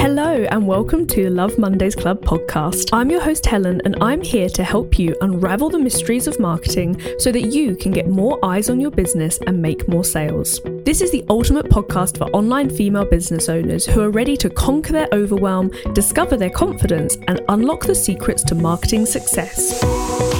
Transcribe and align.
Hello, 0.00 0.46
and 0.50 0.66
welcome 0.66 1.06
to 1.08 1.28
Love 1.28 1.58
Mondays 1.58 1.94
Club 1.94 2.22
podcast. 2.22 2.88
I'm 2.90 3.10
your 3.10 3.20
host, 3.20 3.44
Helen, 3.44 3.82
and 3.84 4.02
I'm 4.02 4.22
here 4.22 4.48
to 4.48 4.64
help 4.64 4.98
you 4.98 5.14
unravel 5.20 5.68
the 5.68 5.78
mysteries 5.78 6.26
of 6.26 6.40
marketing 6.40 6.98
so 7.18 7.30
that 7.30 7.52
you 7.52 7.76
can 7.76 7.92
get 7.92 8.08
more 8.08 8.42
eyes 8.42 8.70
on 8.70 8.80
your 8.80 8.90
business 8.90 9.38
and 9.46 9.60
make 9.60 9.86
more 9.88 10.02
sales. 10.02 10.58
This 10.86 11.02
is 11.02 11.10
the 11.12 11.22
ultimate 11.28 11.66
podcast 11.66 12.16
for 12.16 12.30
online 12.30 12.70
female 12.70 13.04
business 13.04 13.50
owners 13.50 13.84
who 13.84 14.00
are 14.00 14.10
ready 14.10 14.38
to 14.38 14.48
conquer 14.48 14.94
their 14.94 15.08
overwhelm, 15.12 15.70
discover 15.92 16.38
their 16.38 16.48
confidence, 16.48 17.16
and 17.28 17.42
unlock 17.50 17.84
the 17.84 17.94
secrets 17.94 18.42
to 18.44 18.54
marketing 18.54 19.04
success. 19.04 19.84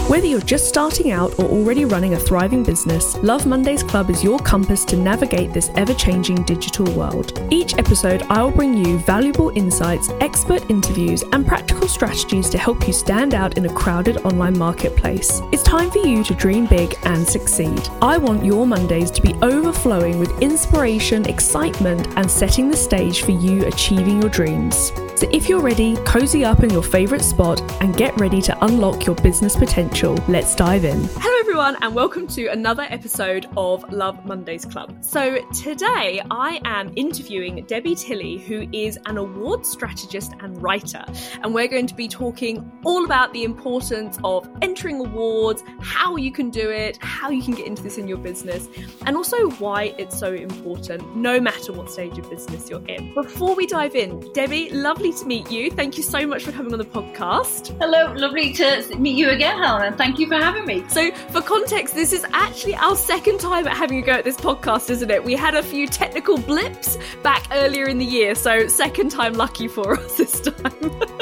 Whether 0.09 0.27
you're 0.27 0.41
just 0.41 0.69
starting 0.69 1.13
out 1.13 1.39
or 1.39 1.45
already 1.45 1.85
running 1.85 2.15
a 2.15 2.19
thriving 2.19 2.65
business, 2.65 3.17
Love 3.19 3.47
Mondays 3.47 3.85
Club 3.85 4.11
is 4.11 4.25
your 4.25 4.41
compass 4.41 4.85
to 4.87 4.97
navigate 4.97 5.53
this 5.53 5.71
ever 5.77 5.95
changing 5.95 6.43
digital 6.43 6.91
world. 6.95 7.41
Each 7.53 7.79
episode, 7.79 8.25
I'll 8.25 8.51
bring 8.51 8.85
you 8.85 8.99
valuable 8.99 9.50
insights, 9.57 10.09
expert 10.21 10.69
interviews, 10.71 11.23
and 11.33 11.47
practical 11.47 11.89
strategies 11.89 12.49
to 12.51 12.59
help 12.59 12.87
you 12.87 12.93
stand 12.93 13.35
out 13.35 13.57
in 13.57 13.67
a 13.67 13.73
crowded 13.73 14.19
online 14.19 14.57
marketplace. 14.59 15.41
It's 15.53 15.63
time 15.63 15.91
for 15.91 15.99
you 15.99 16.23
to 16.25 16.35
dream 16.35 16.67
big 16.67 16.99
and 17.05 17.27
succeed. 17.27 17.89
I 18.01 18.19
want 18.19 18.45
your 18.45 18.67
Mondays 18.67 19.11
to 19.13 19.23
be 19.23 19.35
overflowing 19.43 20.19
with 20.19 20.41
inspiration, 20.41 21.29
excitement, 21.29 22.07
and 22.17 22.31
setting 22.31 22.71
the 22.71 22.77
stage 22.77 23.23
for 23.23 23.33
you 23.33 23.67
achieving 23.67 24.21
your 24.21 24.31
dreams. 24.31 24.93
So 25.21 25.29
if 25.35 25.51
you're 25.51 25.61
ready, 25.61 25.97
cozy 26.07 26.47
up 26.47 26.63
in 26.63 26.71
your 26.71 26.83
favourite 26.83 27.21
spot 27.23 27.61
and 27.83 27.95
get 27.95 28.19
ready 28.19 28.41
to 28.41 28.65
unlock 28.65 29.05
your 29.05 29.15
business 29.17 29.55
potential. 29.55 30.15
Let's 30.29 30.55
dive 30.55 30.87
in. 30.87 30.99
Hello, 31.17 31.41
everyone, 31.41 31.77
and 31.83 31.95
welcome 31.95 32.27
to 32.29 32.47
another 32.47 32.87
episode 32.89 33.47
of 33.55 33.85
Love 33.93 34.25
Mondays 34.25 34.65
Club. 34.65 35.05
So 35.05 35.47
today 35.53 36.23
I 36.31 36.59
am 36.65 36.91
interviewing 36.97 37.67
Debbie 37.67 37.97
Tilley, 37.97 38.39
who 38.39 38.67
is 38.73 38.99
an 39.05 39.19
award 39.19 39.67
strategist 39.67 40.33
and 40.41 40.63
writer, 40.63 41.05
and 41.43 41.53
we're 41.53 41.69
going 41.69 41.87
to 41.89 41.95
be 41.95 42.09
talking 42.09 42.73
all 42.87 43.05
about 43.05 43.35
the 43.35 43.45
importance 43.45 44.19
of 44.25 44.49
entering 44.63 45.01
awards, 45.01 45.63
how 45.83 46.17
you 46.17 46.33
can 46.33 46.49
do 46.49 46.71
it, 46.71 46.97
how 47.03 47.29
you 47.29 47.43
can 47.43 47.53
get 47.53 47.67
into 47.67 47.83
this 47.83 47.99
in 47.99 48.09
your 48.09 48.17
business, 48.17 48.69
and 49.05 49.19
also 49.19 49.51
why 49.59 49.95
it's 49.99 50.19
so 50.19 50.33
important, 50.33 51.15
no 51.15 51.39
matter 51.39 51.75
what 51.75 51.91
stage 51.91 52.17
of 52.17 52.31
business 52.31 52.71
you're 52.71 52.87
in. 52.87 53.13
Before 53.13 53.55
we 53.55 53.67
dive 53.67 53.95
in, 53.95 54.19
Debbie, 54.33 54.71
lovely 54.71 55.10
lovely 55.11 55.23
to 55.23 55.27
meet 55.27 55.51
you. 55.51 55.71
Thank 55.71 55.97
you 55.97 56.03
so 56.03 56.27
much 56.27 56.45
for 56.45 56.53
coming 56.53 56.73
on 56.73 56.79
the 56.79 56.85
podcast. 56.85 57.77
Hello, 57.79 58.13
lovely 58.15 58.53
to 58.55 58.97
meet 58.97 59.17
you 59.17 59.31
again, 59.31 59.59
Helen, 59.59 59.83
and 59.83 59.97
thank 59.97 60.19
you 60.19 60.29
for 60.29 60.37
having 60.37 60.65
me. 60.65 60.85
So, 60.89 61.11
for 61.31 61.41
context, 61.41 61.95
this 61.95 62.13
is 62.13 62.25
actually 62.33 62.77
our 62.77 62.97
second 62.97 63.41
time 63.41 63.67
at 63.67 63.77
having 63.77 63.99
a 63.99 64.03
go 64.03 64.13
at 64.13 64.25
this 64.25 64.37
podcast, 64.37 64.89
isn't 64.91 65.11
it? 65.11 65.23
We 65.23 65.35
had 65.35 65.55
a 65.55 65.63
few 65.63 65.87
technical 65.87 66.39
blips 66.39 66.97
back 67.23 67.47
earlier 67.53 67.87
in 67.87 67.99
the 67.99 68.05
year, 68.05 68.35
so 68.35 68.69
second 68.69 69.11
time 69.11 69.35
lucky 69.35 69.69
for 69.69 69.95
us 69.95 70.17
this 70.17 70.41
time. 70.41 71.03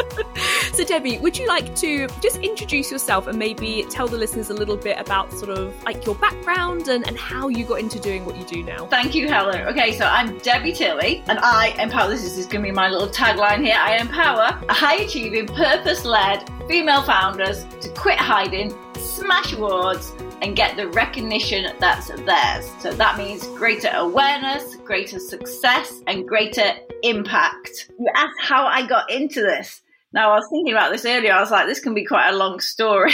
so, 0.78 0.84
Debbie, 0.84 1.18
would 1.18 1.36
you 1.36 1.44
like 1.48 1.74
to 1.74 2.06
just 2.22 2.36
introduce 2.36 2.88
yourself 2.88 3.26
and 3.26 3.36
maybe 3.36 3.84
tell 3.90 4.06
the 4.06 4.16
listeners 4.16 4.50
a 4.50 4.54
little 4.54 4.76
bit 4.76 4.96
about 4.96 5.32
sort 5.32 5.50
of 5.50 5.74
like 5.82 6.06
your 6.06 6.14
background 6.14 6.86
and, 6.86 7.04
and 7.08 7.18
how 7.18 7.48
you 7.48 7.64
got 7.64 7.80
into 7.80 7.98
doing 7.98 8.24
what 8.24 8.36
you 8.36 8.44
do 8.44 8.62
now? 8.62 8.86
Thank 8.86 9.12
you, 9.12 9.26
Helen. 9.26 9.62
Okay, 9.62 9.98
so 9.98 10.04
I'm 10.04 10.38
Debbie 10.38 10.72
Tilley, 10.72 11.24
and 11.26 11.40
I 11.40 11.74
empower. 11.80 12.08
This 12.08 12.22
is 12.22 12.46
going 12.46 12.62
to 12.62 12.68
be 12.68 12.70
my 12.70 12.88
little 12.88 13.08
tagline 13.08 13.64
here. 13.64 13.74
I 13.76 13.96
empower 13.96 14.56
high 14.68 14.98
achieving, 14.98 15.48
purpose 15.48 16.04
led 16.04 16.48
female 16.68 17.02
founders 17.02 17.64
to 17.80 17.88
quit 17.94 18.20
hiding, 18.20 18.72
smash 18.94 19.54
awards, 19.54 20.12
and 20.42 20.54
get 20.54 20.76
the 20.76 20.86
recognition 20.90 21.72
that's 21.80 22.06
theirs. 22.06 22.70
So 22.78 22.92
that 22.92 23.18
means 23.18 23.44
greater 23.48 23.90
awareness, 23.94 24.76
greater 24.76 25.18
success, 25.18 26.02
and 26.06 26.24
greater 26.28 26.74
impact. 27.02 27.90
You 27.98 28.08
asked 28.14 28.38
how 28.40 28.64
I 28.64 28.86
got 28.86 29.10
into 29.10 29.40
this. 29.40 29.82
Now, 30.12 30.32
I 30.32 30.36
was 30.36 30.48
thinking 30.50 30.72
about 30.72 30.90
this 30.90 31.04
earlier. 31.04 31.32
I 31.32 31.40
was 31.40 31.50
like, 31.50 31.66
this 31.66 31.80
can 31.80 31.94
be 31.94 32.04
quite 32.04 32.30
a 32.30 32.36
long 32.36 32.60
story. 32.60 33.12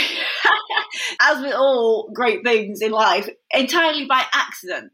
As 1.21 1.41
with 1.41 1.53
all 1.53 2.09
great 2.13 2.43
things 2.43 2.81
in 2.81 2.91
life, 2.91 3.29
entirely 3.51 4.05
by 4.05 4.23
accident. 4.33 4.91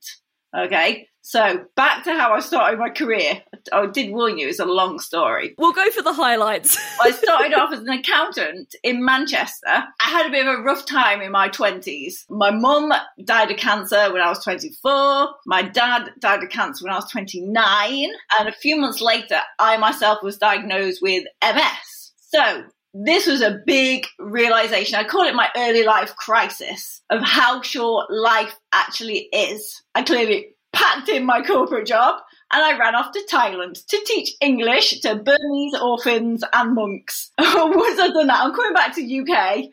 Okay. 0.56 1.08
So 1.24 1.66
back 1.76 2.04
to 2.06 2.14
how 2.14 2.34
I 2.34 2.40
started 2.40 2.80
my 2.80 2.90
career. 2.90 3.44
Oh, 3.72 3.84
I 3.84 3.92
did 3.92 4.12
warn 4.12 4.40
you, 4.40 4.50
it's 4.50 4.60
a 4.60 4.66
long 4.66 4.98
story. 5.00 5.54
We'll 5.58 5.72
go 5.72 5.90
for 5.92 6.02
the 6.02 6.14
highlights. 6.14 6.78
I 7.02 7.12
started 7.12 7.54
off 7.54 7.72
as 7.72 7.80
an 7.80 7.90
accountant 7.90 8.74
in 8.84 9.06
Manchester. 9.06 9.68
I 9.68 10.10
had 10.10 10.26
a 10.26 10.32
bit 10.32 10.48
of 10.48 10.60
a 10.60 10.64
rough 10.64 10.86
time 10.86 11.22
in 11.22 11.32
my 11.32 11.50
20s. 11.50 12.26
My 12.30 12.50
mum 12.50 12.92
died 13.24 13.52
of 13.52 13.58
cancer 13.58 14.12
when 14.12 14.22
I 14.22 14.30
was 14.30 14.44
24. 14.44 15.30
My 15.46 15.62
dad 15.62 16.10
died 16.20 16.44
of 16.44 16.50
cancer 16.50 16.86
when 16.86 16.94
I 16.94 16.98
was 16.98 17.12
29. 17.12 18.10
And 18.40 18.50
a 18.50 18.52
few 18.52 18.78
months 18.78 19.00
later, 19.00 19.40
I 19.60 19.78
myself 19.78 20.24
was 20.24 20.38
diagnosed 20.38 21.04
with 21.04 21.24
MS. 21.44 22.01
So 22.34 22.64
this 22.94 23.28
was 23.28 23.42
a 23.42 23.60
big 23.66 24.06
realization. 24.18 24.96
I 24.96 25.04
call 25.04 25.24
it 25.24 25.36
my 25.36 25.50
early 25.56 25.84
life 25.84 26.16
crisis 26.16 27.02
of 27.10 27.22
how 27.22 27.62
short 27.62 28.10
life 28.10 28.56
actually 28.72 29.28
is. 29.34 29.82
I 29.96 30.04
clearly 30.04 30.48
packed 30.72 31.10
in 31.10 31.26
my 31.26 31.42
corporate 31.42 31.88
job 31.88 32.22
and 32.54 32.64
I 32.64 32.78
ran 32.78 32.96
off 32.96 33.12
to 33.12 33.28
Thailand 33.30 33.86
to 33.86 33.98
teach 34.06 34.32
English 34.42 35.02
to 35.02 35.16
Burmese 35.16 35.76
orphans 35.82 36.44
and 36.54 36.74
monks. 36.74 37.32
Once 37.38 38.00
I'd 38.00 38.14
done 38.14 38.28
that, 38.28 38.44
I'm 38.44 38.54
coming 38.54 38.74
back 38.74 38.96
to 38.96 39.22
UK. 39.22 39.66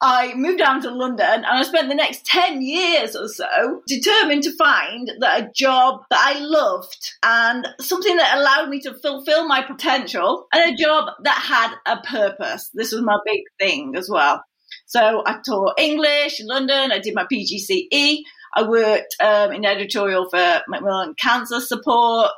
I 0.00 0.34
moved 0.34 0.58
down 0.58 0.82
to 0.82 0.90
London 0.90 1.26
and 1.26 1.46
I 1.46 1.62
spent 1.62 1.88
the 1.88 1.94
next 1.94 2.26
10 2.26 2.60
years 2.60 3.16
or 3.16 3.28
so 3.28 3.82
determined 3.86 4.42
to 4.42 4.56
find 4.56 5.10
that 5.20 5.40
a 5.40 5.50
job 5.54 6.02
that 6.10 6.20
I 6.20 6.40
loved 6.40 7.12
and 7.22 7.66
something 7.80 8.16
that 8.16 8.36
allowed 8.36 8.68
me 8.68 8.80
to 8.80 8.94
fulfill 8.94 9.46
my 9.48 9.62
potential 9.62 10.46
and 10.52 10.74
a 10.74 10.76
job 10.76 11.10
that 11.22 11.38
had 11.38 11.74
a 11.86 12.02
purpose. 12.02 12.70
This 12.74 12.92
was 12.92 13.02
my 13.02 13.16
big 13.24 13.42
thing 13.58 13.94
as 13.96 14.10
well. 14.10 14.42
So 14.86 15.22
I 15.24 15.38
taught 15.44 15.78
English 15.78 16.40
in 16.40 16.48
London, 16.48 16.92
I 16.92 16.98
did 16.98 17.14
my 17.14 17.24
PGCE, 17.32 18.18
I 18.54 18.62
worked 18.62 19.16
um, 19.20 19.52
in 19.52 19.64
editorial 19.64 20.28
for 20.28 20.62
Macmillan 20.68 21.14
Cancer 21.14 21.60
Support. 21.60 22.30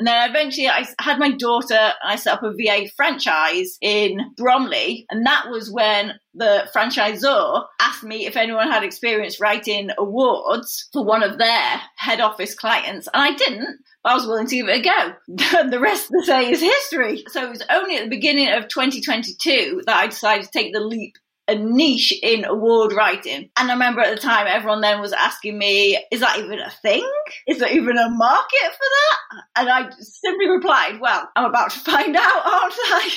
And 0.00 0.06
then 0.06 0.30
eventually 0.30 0.66
I 0.66 0.86
had 0.98 1.18
my 1.18 1.30
daughter 1.30 1.74
and 1.74 1.94
I 2.02 2.16
set 2.16 2.32
up 2.32 2.42
a 2.42 2.52
VA 2.52 2.88
franchise 2.96 3.76
in 3.82 4.32
Bromley. 4.34 5.04
And 5.10 5.26
that 5.26 5.50
was 5.50 5.70
when 5.70 6.14
the 6.32 6.66
franchisor 6.74 7.66
asked 7.82 8.02
me 8.02 8.24
if 8.24 8.34
anyone 8.34 8.70
had 8.70 8.82
experience 8.82 9.40
writing 9.40 9.90
awards 9.98 10.88
for 10.94 11.04
one 11.04 11.22
of 11.22 11.36
their 11.36 11.82
head 11.96 12.18
office 12.18 12.54
clients. 12.54 13.10
And 13.12 13.22
I 13.22 13.34
didn't, 13.34 13.80
but 14.02 14.12
I 14.12 14.14
was 14.14 14.26
willing 14.26 14.46
to 14.46 14.56
give 14.56 14.68
it 14.68 14.78
a 14.78 14.82
go. 14.82 15.68
the 15.70 15.78
rest 15.78 16.06
of 16.06 16.12
the 16.12 16.24
say 16.24 16.50
is 16.50 16.62
history. 16.62 17.22
So 17.28 17.44
it 17.44 17.50
was 17.50 17.62
only 17.68 17.98
at 17.98 18.04
the 18.04 18.08
beginning 18.08 18.48
of 18.54 18.68
2022 18.68 19.82
that 19.84 19.96
I 19.96 20.06
decided 20.06 20.46
to 20.46 20.50
take 20.50 20.72
the 20.72 20.80
leap 20.80 21.18
a 21.50 21.56
niche 21.56 22.14
in 22.22 22.44
award 22.44 22.92
writing. 22.92 23.50
And 23.56 23.70
I 23.70 23.74
remember 23.74 24.00
at 24.00 24.14
the 24.14 24.20
time, 24.20 24.46
everyone 24.48 24.80
then 24.80 25.00
was 25.00 25.12
asking 25.12 25.58
me, 25.58 25.98
is 26.10 26.20
that 26.20 26.38
even 26.38 26.60
a 26.60 26.70
thing? 26.70 27.08
Is 27.48 27.58
there 27.58 27.72
even 27.72 27.98
a 27.98 28.08
market 28.08 28.70
for 28.70 28.78
that? 28.78 29.42
And 29.56 29.68
I 29.68 29.90
simply 29.98 30.48
replied, 30.48 31.00
well, 31.00 31.28
I'm 31.34 31.46
about 31.46 31.70
to 31.72 31.80
find 31.80 32.16
out, 32.16 32.46
aren't 32.46 32.74
I? 32.78 33.10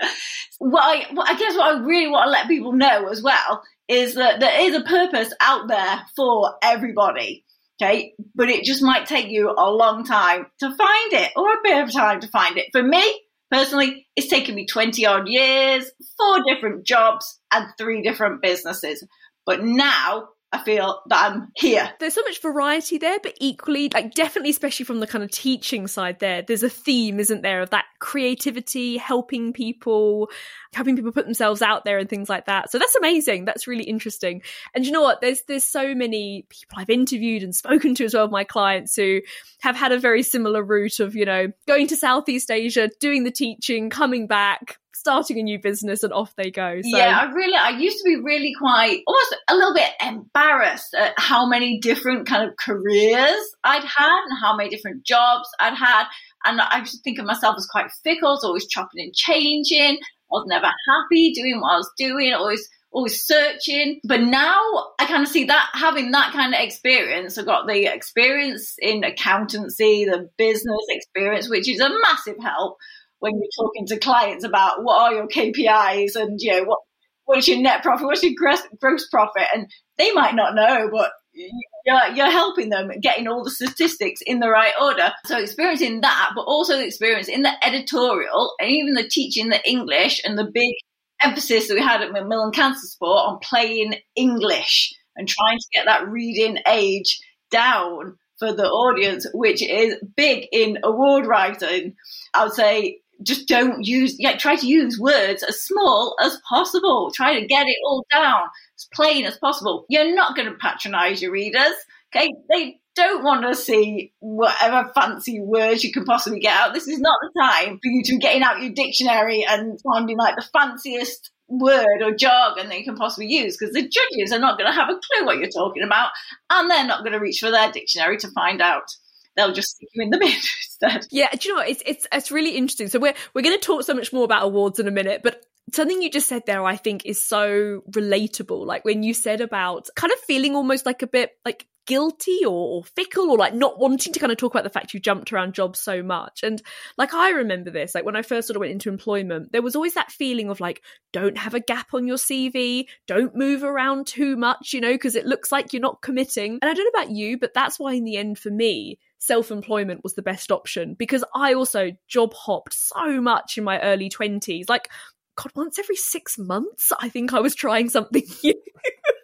what 0.58 0.82
I, 0.82 1.06
I 1.26 1.38
guess 1.38 1.56
what 1.56 1.76
I 1.76 1.80
really 1.80 2.10
want 2.10 2.26
to 2.26 2.30
let 2.30 2.48
people 2.48 2.72
know 2.72 3.08
as 3.08 3.22
well 3.22 3.62
is 3.86 4.14
that 4.14 4.40
there 4.40 4.60
is 4.62 4.74
a 4.74 4.82
purpose 4.82 5.32
out 5.40 5.68
there 5.68 6.02
for 6.16 6.54
everybody. 6.62 7.44
Okay. 7.80 8.14
But 8.34 8.48
it 8.48 8.64
just 8.64 8.82
might 8.82 9.06
take 9.06 9.28
you 9.28 9.54
a 9.56 9.70
long 9.70 10.04
time 10.04 10.46
to 10.60 10.74
find 10.74 11.12
it 11.12 11.32
or 11.36 11.52
a 11.52 11.62
bit 11.62 11.84
of 11.84 11.92
time 11.92 12.20
to 12.20 12.28
find 12.28 12.58
it. 12.58 12.66
For 12.72 12.82
me, 12.82 13.20
Personally, 13.50 14.06
it's 14.14 14.28
taken 14.28 14.54
me 14.54 14.66
20 14.66 15.06
odd 15.06 15.28
years, 15.28 15.90
four 16.16 16.40
different 16.46 16.86
jobs, 16.86 17.40
and 17.52 17.66
three 17.78 18.02
different 18.02 18.42
businesses. 18.42 19.06
But 19.46 19.64
now 19.64 20.28
I 20.50 20.62
feel 20.62 21.02
that 21.08 21.30
I'm 21.30 21.52
here. 21.56 21.90
There's 22.00 22.14
so 22.14 22.22
much 22.22 22.40
variety 22.40 22.96
there, 22.96 23.18
but 23.22 23.34
equally, 23.38 23.90
like 23.92 24.14
definitely, 24.14 24.50
especially 24.50 24.86
from 24.86 25.00
the 25.00 25.06
kind 25.06 25.22
of 25.22 25.30
teaching 25.30 25.86
side 25.86 26.20
there, 26.20 26.40
there's 26.40 26.62
a 26.62 26.70
theme, 26.70 27.20
isn't 27.20 27.42
there, 27.42 27.60
of 27.60 27.70
that 27.70 27.84
creativity, 27.98 28.96
helping 28.96 29.52
people, 29.52 30.30
helping 30.72 30.96
people 30.96 31.12
put 31.12 31.26
themselves 31.26 31.60
out 31.60 31.84
there 31.84 31.98
and 31.98 32.08
things 32.08 32.30
like 32.30 32.46
that. 32.46 32.70
So 32.70 32.78
that's 32.78 32.96
amazing. 32.96 33.44
That's 33.44 33.66
really 33.66 33.84
interesting. 33.84 34.40
And 34.74 34.86
you 34.86 34.92
know 34.92 35.02
what? 35.02 35.20
There's 35.20 35.42
there's 35.42 35.64
so 35.64 35.94
many 35.94 36.46
people 36.48 36.78
I've 36.78 36.88
interviewed 36.88 37.42
and 37.42 37.54
spoken 37.54 37.94
to 37.96 38.06
as 38.06 38.14
well, 38.14 38.28
my 38.28 38.44
clients 38.44 38.96
who 38.96 39.20
have 39.60 39.76
had 39.76 39.92
a 39.92 39.98
very 39.98 40.22
similar 40.22 40.62
route 40.62 40.98
of, 40.98 41.14
you 41.14 41.26
know, 41.26 41.48
going 41.66 41.88
to 41.88 41.96
Southeast 41.96 42.50
Asia, 42.50 42.88
doing 43.00 43.24
the 43.24 43.30
teaching, 43.30 43.90
coming 43.90 44.26
back, 44.26 44.78
starting 44.98 45.38
a 45.38 45.42
new 45.42 45.58
business 45.58 46.02
and 46.02 46.12
off 46.12 46.34
they 46.36 46.50
go. 46.50 46.80
So. 46.82 46.96
Yeah, 46.96 47.18
I 47.18 47.30
really, 47.32 47.56
I 47.56 47.70
used 47.70 47.98
to 47.98 48.04
be 48.04 48.16
really 48.16 48.52
quite, 48.58 49.02
almost 49.06 49.36
a 49.48 49.54
little 49.54 49.74
bit 49.74 49.90
embarrassed 50.04 50.94
at 50.94 51.14
how 51.16 51.46
many 51.46 51.78
different 51.80 52.26
kind 52.26 52.48
of 52.48 52.56
careers 52.56 53.54
I'd 53.64 53.84
had 53.84 54.24
and 54.28 54.38
how 54.40 54.56
many 54.56 54.70
different 54.70 55.04
jobs 55.04 55.48
I'd 55.60 55.74
had. 55.74 56.04
And 56.44 56.60
I 56.60 56.78
used 56.80 56.92
to 56.92 57.00
think 57.02 57.18
of 57.18 57.26
myself 57.26 57.56
as 57.56 57.66
quite 57.66 57.90
fickle, 58.04 58.30
was 58.30 58.44
always 58.44 58.66
chopping 58.66 59.04
and 59.04 59.14
changing. 59.14 59.98
I 60.00 60.30
was 60.30 60.46
never 60.46 60.66
happy 60.66 61.32
doing 61.32 61.60
what 61.60 61.72
I 61.72 61.76
was 61.76 61.90
doing, 61.96 62.34
always 62.34 62.68
always 62.90 63.22
searching. 63.24 64.00
But 64.04 64.20
now 64.22 64.60
I 64.98 65.06
kind 65.06 65.22
of 65.22 65.28
see 65.28 65.44
that 65.44 65.70
having 65.74 66.10
that 66.12 66.32
kind 66.32 66.54
of 66.54 66.60
experience, 66.60 67.38
I've 67.38 67.46
got 67.46 67.66
the 67.66 67.92
experience 67.92 68.74
in 68.78 69.04
accountancy, 69.04 70.04
the 70.04 70.28
business 70.38 70.86
experience, 70.88 71.48
which 71.48 71.68
is 71.68 71.80
a 71.80 71.90
massive 72.00 72.36
help 72.40 72.78
when 73.20 73.34
you're 73.34 73.66
talking 73.66 73.86
to 73.86 73.98
clients 73.98 74.44
about 74.44 74.82
what 74.82 75.00
are 75.00 75.14
your 75.14 75.28
KPIs 75.28 76.16
and 76.16 76.38
you 76.40 76.52
know 76.52 76.64
what 76.64 76.80
what's 77.24 77.46
your 77.46 77.60
net 77.60 77.82
profit, 77.82 78.06
what's 78.06 78.22
your 78.22 78.32
gross, 78.36 78.62
gross 78.80 79.06
profit, 79.08 79.46
and 79.54 79.70
they 79.98 80.12
might 80.12 80.34
not 80.34 80.54
know, 80.54 80.88
but 80.90 81.12
you're, 81.34 82.14
you're 82.14 82.30
helping 82.30 82.70
them 82.70 82.90
getting 83.02 83.28
all 83.28 83.44
the 83.44 83.50
statistics 83.50 84.20
in 84.26 84.40
the 84.40 84.48
right 84.48 84.72
order. 84.80 85.12
So 85.26 85.38
experiencing 85.38 86.00
that, 86.00 86.30
but 86.34 86.42
also 86.42 86.76
the 86.76 86.86
experience 86.86 87.28
in 87.28 87.42
the 87.42 87.52
editorial 87.64 88.54
and 88.58 88.70
even 88.70 88.94
the 88.94 89.06
teaching 89.08 89.50
the 89.50 89.60
English 89.68 90.22
and 90.24 90.38
the 90.38 90.50
big 90.52 90.74
emphasis 91.22 91.68
that 91.68 91.74
we 91.74 91.82
had 91.82 92.00
at 92.00 92.12
Macmillan 92.12 92.52
Cancer 92.52 92.86
Support 92.86 93.28
on 93.28 93.38
playing 93.40 93.96
English 94.16 94.94
and 95.14 95.28
trying 95.28 95.58
to 95.58 95.66
get 95.74 95.84
that 95.84 96.08
reading 96.08 96.58
age 96.66 97.20
down 97.50 98.16
for 98.38 98.52
the 98.52 98.68
audience, 98.68 99.26
which 99.34 99.62
is 99.62 99.96
big 100.16 100.46
in 100.52 100.78
award 100.82 101.26
writing. 101.26 101.94
I 102.32 102.44
would 102.44 102.54
say 102.54 103.00
just 103.22 103.48
don't 103.48 103.84
use, 103.84 104.16
yeah, 104.18 104.36
try 104.36 104.56
to 104.56 104.66
use 104.66 104.98
words 104.98 105.42
as 105.42 105.62
small 105.62 106.16
as 106.22 106.38
possible. 106.48 107.10
Try 107.14 107.40
to 107.40 107.46
get 107.46 107.66
it 107.66 107.76
all 107.84 108.06
down 108.12 108.42
as 108.76 108.88
plain 108.92 109.24
as 109.24 109.36
possible. 109.38 109.86
You're 109.88 110.14
not 110.14 110.36
going 110.36 110.48
to 110.48 110.54
patronize 110.54 111.20
your 111.20 111.32
readers. 111.32 111.74
Okay. 112.14 112.32
They 112.50 112.80
don't 112.94 113.22
want 113.22 113.42
to 113.42 113.54
see 113.54 114.12
whatever 114.18 114.90
fancy 114.94 115.40
words 115.40 115.84
you 115.84 115.92
can 115.92 116.04
possibly 116.04 116.40
get 116.40 116.56
out. 116.56 116.74
This 116.74 116.88
is 116.88 116.98
not 116.98 117.18
the 117.22 117.40
time 117.40 117.78
for 117.78 117.88
you 117.88 118.02
to 118.04 118.12
be 118.12 118.18
getting 118.18 118.42
out 118.42 118.60
your 118.60 118.72
dictionary 118.72 119.44
and 119.48 119.80
finding 119.80 120.16
like 120.16 120.36
the 120.36 120.48
fanciest 120.52 121.30
word 121.48 122.02
or 122.02 122.12
jargon 122.14 122.68
that 122.68 122.78
you 122.78 122.84
can 122.84 122.96
possibly 122.96 123.26
use 123.26 123.56
because 123.56 123.72
the 123.72 123.82
judges 123.82 124.32
are 124.32 124.38
not 124.38 124.58
going 124.58 124.70
to 124.70 124.78
have 124.78 124.90
a 124.90 124.92
clue 124.92 125.24
what 125.24 125.38
you're 125.38 125.48
talking 125.48 125.82
about 125.82 126.10
and 126.50 126.70
they're 126.70 126.86
not 126.86 127.00
going 127.00 127.12
to 127.12 127.18
reach 127.18 127.40
for 127.40 127.50
their 127.50 127.72
dictionary 127.72 128.18
to 128.18 128.28
find 128.32 128.60
out 128.60 128.94
they'll 129.38 129.52
just 129.52 129.76
stick 129.76 129.88
you 129.94 130.02
in 130.02 130.10
the 130.10 130.18
bin 130.18 130.28
instead. 130.28 131.06
Yeah, 131.10 131.30
do 131.30 131.48
you 131.48 131.54
know 131.54 131.60
what? 131.60 131.68
It's 131.68 131.82
it's 131.86 132.06
it's 132.12 132.30
really 132.30 132.56
interesting. 132.56 132.88
So 132.88 132.98
we're 132.98 133.14
we're 133.34 133.42
going 133.42 133.58
to 133.58 133.64
talk 133.64 133.84
so 133.84 133.94
much 133.94 134.12
more 134.12 134.24
about 134.24 134.44
awards 134.44 134.78
in 134.78 134.88
a 134.88 134.92
minute, 134.92 135.22
but 135.22 135.42
something 135.72 136.02
you 136.02 136.10
just 136.10 136.28
said 136.28 136.42
there 136.46 136.64
I 136.64 136.76
think 136.76 137.06
is 137.06 137.22
so 137.22 137.82
relatable. 137.90 138.66
Like 138.66 138.84
when 138.84 139.02
you 139.02 139.14
said 139.14 139.40
about 139.40 139.88
kind 139.96 140.12
of 140.12 140.18
feeling 140.20 140.54
almost 140.54 140.86
like 140.86 141.02
a 141.02 141.06
bit 141.06 141.32
like 141.44 141.66
guilty 141.86 142.44
or, 142.44 142.50
or, 142.50 142.84
fickle 142.84 143.30
or 143.30 143.38
like 143.38 143.54
not 143.54 143.78
wanting 143.78 144.12
to 144.12 144.20
kind 144.20 144.30
of 144.30 144.36
talk 144.36 144.52
about 144.52 144.62
the 144.62 144.70
fact 144.70 144.92
you 144.92 145.00
jumped 145.00 145.32
around 145.32 145.54
jobs 145.54 145.80
so 145.80 146.02
much. 146.02 146.42
And 146.42 146.60
like 146.98 147.14
I 147.14 147.30
remember 147.30 147.70
this, 147.70 147.94
like 147.94 148.04
when 148.04 148.14
I 148.14 148.20
first 148.20 148.46
sort 148.46 148.56
of 148.56 148.60
went 148.60 148.72
into 148.72 148.90
employment, 148.90 149.52
there 149.52 149.62
was 149.62 149.74
always 149.74 149.94
that 149.94 150.12
feeling 150.12 150.50
of 150.50 150.60
like, 150.60 150.82
don't 151.14 151.38
have 151.38 151.54
a 151.54 151.60
gap 151.60 151.94
on 151.94 152.06
your 152.06 152.18
CV, 152.18 152.84
don't 153.06 153.34
move 153.34 153.64
around 153.64 154.06
too 154.06 154.36
much, 154.36 154.74
you 154.74 154.82
know, 154.82 154.92
because 154.92 155.14
it 155.14 155.24
looks 155.24 155.50
like 155.50 155.72
you're 155.72 155.80
not 155.80 156.02
committing. 156.02 156.58
And 156.60 156.70
I 156.70 156.74
don't 156.74 156.84
know 156.84 157.00
about 157.00 157.16
you, 157.16 157.38
but 157.38 157.54
that's 157.54 157.78
why 157.78 157.94
in 157.94 158.04
the 158.04 158.18
end 158.18 158.38
for 158.38 158.50
me, 158.50 158.98
self 159.18 159.50
employment 159.50 160.02
was 160.02 160.14
the 160.14 160.22
best 160.22 160.50
option 160.50 160.94
because 160.94 161.24
I 161.34 161.54
also 161.54 161.92
job 162.06 162.32
hopped 162.34 162.74
so 162.74 163.20
much 163.20 163.58
in 163.58 163.64
my 163.64 163.80
early 163.80 164.10
20s. 164.10 164.68
Like, 164.68 164.88
God, 165.36 165.52
once 165.54 165.78
every 165.78 165.96
six 165.96 166.38
months, 166.38 166.92
I 166.98 167.08
think 167.08 167.32
I 167.32 167.40
was 167.40 167.54
trying 167.54 167.88
something 167.90 168.24
new. 168.42 168.54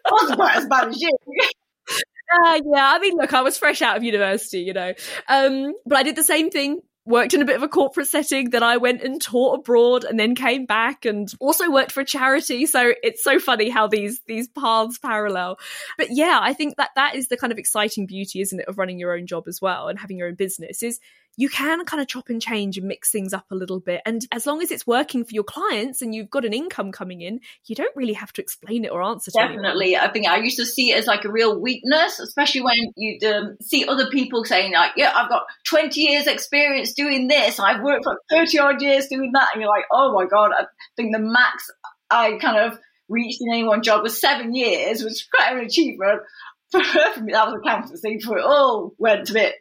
I 0.05 0.11
wasn't 0.11 0.39
quite 0.39 0.57
as 0.57 0.67
bad 0.67 0.89
as 0.89 1.01
you. 1.01 1.11
Uh, 2.33 2.59
yeah, 2.73 2.91
I 2.93 2.99
mean, 2.99 3.15
look, 3.15 3.33
I 3.33 3.41
was 3.41 3.57
fresh 3.57 3.81
out 3.81 3.97
of 3.97 4.03
university, 4.03 4.59
you 4.61 4.73
know, 4.73 4.93
um, 5.29 5.73
but 5.85 5.97
I 5.97 6.03
did 6.03 6.15
the 6.15 6.23
same 6.23 6.49
thing. 6.49 6.81
Worked 7.07 7.35
in 7.35 7.41
a 7.43 7.45
bit 7.45 7.55
of 7.55 7.61
a 7.61 7.67
corporate 7.67 8.07
setting. 8.07 8.49
Then 8.49 8.63
I 8.63 8.77
went 8.77 9.03
and 9.03 9.21
taught 9.21 9.59
abroad, 9.59 10.05
and 10.05 10.19
then 10.19 10.33
came 10.33 10.65
back, 10.65 11.05
and 11.05 11.31
also 11.39 11.69
worked 11.69 11.91
for 11.91 12.01
a 12.01 12.05
charity. 12.05 12.65
So 12.65 12.93
it's 13.03 13.23
so 13.23 13.39
funny 13.39 13.69
how 13.69 13.87
these 13.87 14.21
these 14.25 14.47
paths 14.47 14.97
parallel. 14.97 15.59
But 15.99 16.07
yeah, 16.09 16.39
I 16.41 16.53
think 16.53 16.77
that 16.77 16.89
that 16.95 17.13
is 17.13 17.27
the 17.27 17.37
kind 17.37 17.53
of 17.53 17.59
exciting 17.59 18.07
beauty, 18.07 18.41
isn't 18.41 18.59
it, 18.59 18.67
of 18.67 18.79
running 18.79 18.97
your 18.97 19.15
own 19.15 19.27
job 19.27 19.47
as 19.47 19.61
well 19.61 19.87
and 19.87 19.99
having 19.99 20.17
your 20.17 20.27
own 20.29 20.35
business. 20.35 20.81
Is 20.81 20.99
you 21.37 21.49
can 21.49 21.83
kind 21.85 22.01
of 22.01 22.07
chop 22.07 22.29
and 22.29 22.41
change 22.41 22.77
and 22.77 22.87
mix 22.87 23.11
things 23.11 23.33
up 23.33 23.45
a 23.51 23.55
little 23.55 23.79
bit. 23.79 24.01
And 24.05 24.21
as 24.31 24.45
long 24.45 24.61
as 24.61 24.71
it's 24.71 24.87
working 24.87 25.25
for 25.25 25.31
your 25.33 25.43
clients 25.43 26.01
and 26.01 26.13
you've 26.15 26.29
got 26.29 26.45
an 26.45 26.53
income 26.53 26.91
coming 26.91 27.21
in, 27.21 27.39
you 27.65 27.75
don't 27.75 27.95
really 27.95 28.13
have 28.13 28.31
to 28.33 28.41
explain 28.41 28.85
it 28.85 28.91
or 28.91 29.01
answer 29.03 29.31
Definitely. 29.33 29.97
I 29.97 30.11
think 30.11 30.27
I 30.27 30.37
used 30.37 30.57
to 30.57 30.65
see 30.65 30.91
it 30.91 30.97
as 30.97 31.07
like 31.07 31.25
a 31.25 31.31
real 31.31 31.59
weakness, 31.59 32.19
especially 32.19 32.61
when 32.61 32.77
you 32.95 33.19
um, 33.29 33.57
see 33.61 33.85
other 33.85 34.09
people 34.09 34.45
saying, 34.45 34.73
like, 34.73 34.93
yeah, 34.95 35.11
I've 35.15 35.29
got 35.29 35.43
20 35.65 35.99
years 35.99 36.27
experience 36.27 36.93
doing 36.93 37.27
this. 37.27 37.59
I've 37.59 37.81
worked 37.81 38.05
for 38.05 38.19
30 38.29 38.59
odd 38.59 38.81
years 38.81 39.07
doing 39.07 39.31
that. 39.33 39.49
And 39.53 39.61
you're 39.61 39.69
like, 39.69 39.85
oh 39.91 40.13
my 40.13 40.25
God, 40.25 40.51
I 40.57 40.65
think 40.95 41.13
the 41.13 41.21
max 41.21 41.69
I 42.09 42.37
kind 42.39 42.57
of 42.57 42.79
reached 43.09 43.41
in 43.41 43.51
any 43.51 43.63
one 43.63 43.83
job 43.83 44.03
was 44.03 44.19
seven 44.19 44.55
years, 44.55 45.03
which 45.03 45.13
is 45.13 45.27
quite 45.31 45.53
an 45.53 45.65
achievement 45.65 46.21
for 46.71 46.79
me, 47.21 47.33
that 47.33 47.47
was 47.47 47.59
accountancy 47.63 48.17
before 48.17 48.37
it 48.37 48.45
all 48.45 48.93
went 48.97 49.29
a 49.29 49.33
bit 49.33 49.55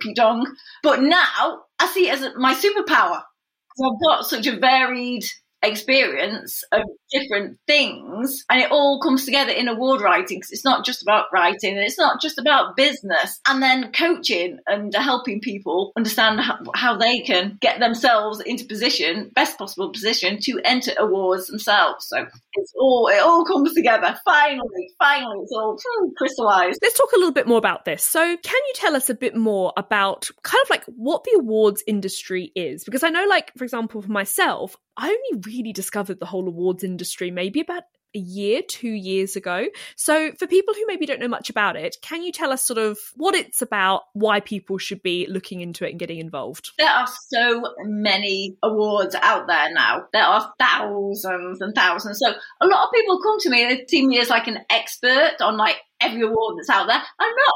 Pete 0.00 0.16
Tong. 0.16 0.46
But 0.82 1.02
now 1.02 1.62
I 1.78 1.86
see 1.92 2.08
it 2.08 2.20
as 2.20 2.28
my 2.36 2.54
superpower. 2.54 3.22
because 3.68 3.84
I've 3.84 4.06
got 4.06 4.26
such 4.26 4.46
a 4.46 4.58
varied 4.58 5.24
experience 5.62 6.64
of 6.72 6.82
different 7.10 7.58
things 7.66 8.44
and 8.48 8.60
it 8.60 8.70
all 8.70 9.00
comes 9.00 9.24
together 9.24 9.52
in 9.52 9.68
award 9.68 10.00
writing 10.00 10.38
because 10.38 10.52
it's 10.52 10.64
not 10.64 10.84
just 10.84 11.02
about 11.02 11.26
writing 11.32 11.76
and 11.76 11.84
it's 11.84 11.98
not 11.98 12.20
just 12.20 12.38
about 12.38 12.76
business. 12.76 13.40
And 13.46 13.62
then 13.62 13.92
coaching 13.92 14.58
and 14.66 14.94
helping 14.94 15.40
people 15.40 15.92
understand 15.96 16.40
how, 16.74 16.90
they 17.00 17.20
can 17.20 17.56
get 17.60 17.78
themselves 17.78 18.40
into 18.40 18.64
position 18.64 19.30
best 19.34 19.56
possible 19.56 19.90
position 19.90 20.38
to 20.42 20.60
enter 20.64 20.92
awards 20.98 21.46
themselves. 21.46 22.06
So 22.08 22.26
it's 22.54 22.74
all 22.78 23.08
it 23.08 23.20
all 23.20 23.44
comes 23.44 23.72
together. 23.74 24.18
Finally 24.24 24.90
finally 24.98 25.38
it's 25.42 25.52
all 25.52 25.78
hmm, 25.82 26.08
crystallized. 26.18 26.78
Let's 26.82 26.98
talk 26.98 27.12
a 27.12 27.16
little 27.16 27.32
bit 27.32 27.46
more 27.46 27.58
about 27.58 27.84
this. 27.84 28.04
So 28.04 28.20
can 28.20 28.60
you 28.68 28.72
tell 28.74 28.96
us 28.96 29.08
a 29.08 29.14
bit 29.14 29.34
more 29.34 29.72
about 29.76 30.28
kind 30.42 30.60
of 30.62 30.68
like 30.68 30.84
what 30.84 31.24
the 31.24 31.38
awards 31.38 31.82
industry 31.86 32.50
is? 32.54 32.84
Because 32.84 33.02
i 33.02 33.08
know 33.08 33.26
like 33.26 33.52
for 33.56 33.64
example 33.64 34.02
for 34.02 34.10
myself 34.10 34.76
I 34.96 35.06
only 35.08 35.42
really 35.46 35.72
discovered 35.72 36.20
the 36.20 36.26
whole 36.26 36.46
awards 36.46 36.84
industry 36.84 37.30
maybe 37.30 37.60
about 37.60 37.84
a 38.14 38.18
year, 38.18 38.62
two 38.66 38.90
years 38.90 39.36
ago. 39.36 39.66
So, 39.96 40.32
for 40.32 40.46
people 40.46 40.74
who 40.74 40.84
maybe 40.86 41.06
don't 41.06 41.20
know 41.20 41.28
much 41.28 41.50
about 41.50 41.76
it, 41.76 41.96
can 42.02 42.22
you 42.22 42.32
tell 42.32 42.52
us 42.52 42.66
sort 42.66 42.78
of 42.78 42.98
what 43.14 43.34
it's 43.34 43.62
about, 43.62 44.02
why 44.14 44.40
people 44.40 44.78
should 44.78 45.02
be 45.02 45.26
looking 45.28 45.60
into 45.60 45.86
it 45.86 45.90
and 45.90 45.98
getting 45.98 46.18
involved? 46.18 46.70
There 46.78 46.88
are 46.88 47.06
so 47.28 47.62
many 47.84 48.56
awards 48.62 49.14
out 49.14 49.46
there 49.46 49.72
now. 49.72 50.04
There 50.12 50.24
are 50.24 50.52
thousands 50.58 51.60
and 51.60 51.74
thousands. 51.74 52.18
So, 52.24 52.32
a 52.60 52.66
lot 52.66 52.84
of 52.84 52.92
people 52.94 53.22
come 53.22 53.38
to 53.40 53.50
me 53.50 53.62
and 53.62 53.70
they 53.78 53.86
see 53.86 54.06
me 54.06 54.18
as 54.18 54.30
like 54.30 54.48
an 54.48 54.58
expert 54.68 55.36
on 55.40 55.56
like 55.56 55.76
every 56.00 56.22
award 56.22 56.56
that's 56.58 56.70
out 56.70 56.86
there. 56.86 56.96
I'm 56.96 57.36
not. 57.36 57.54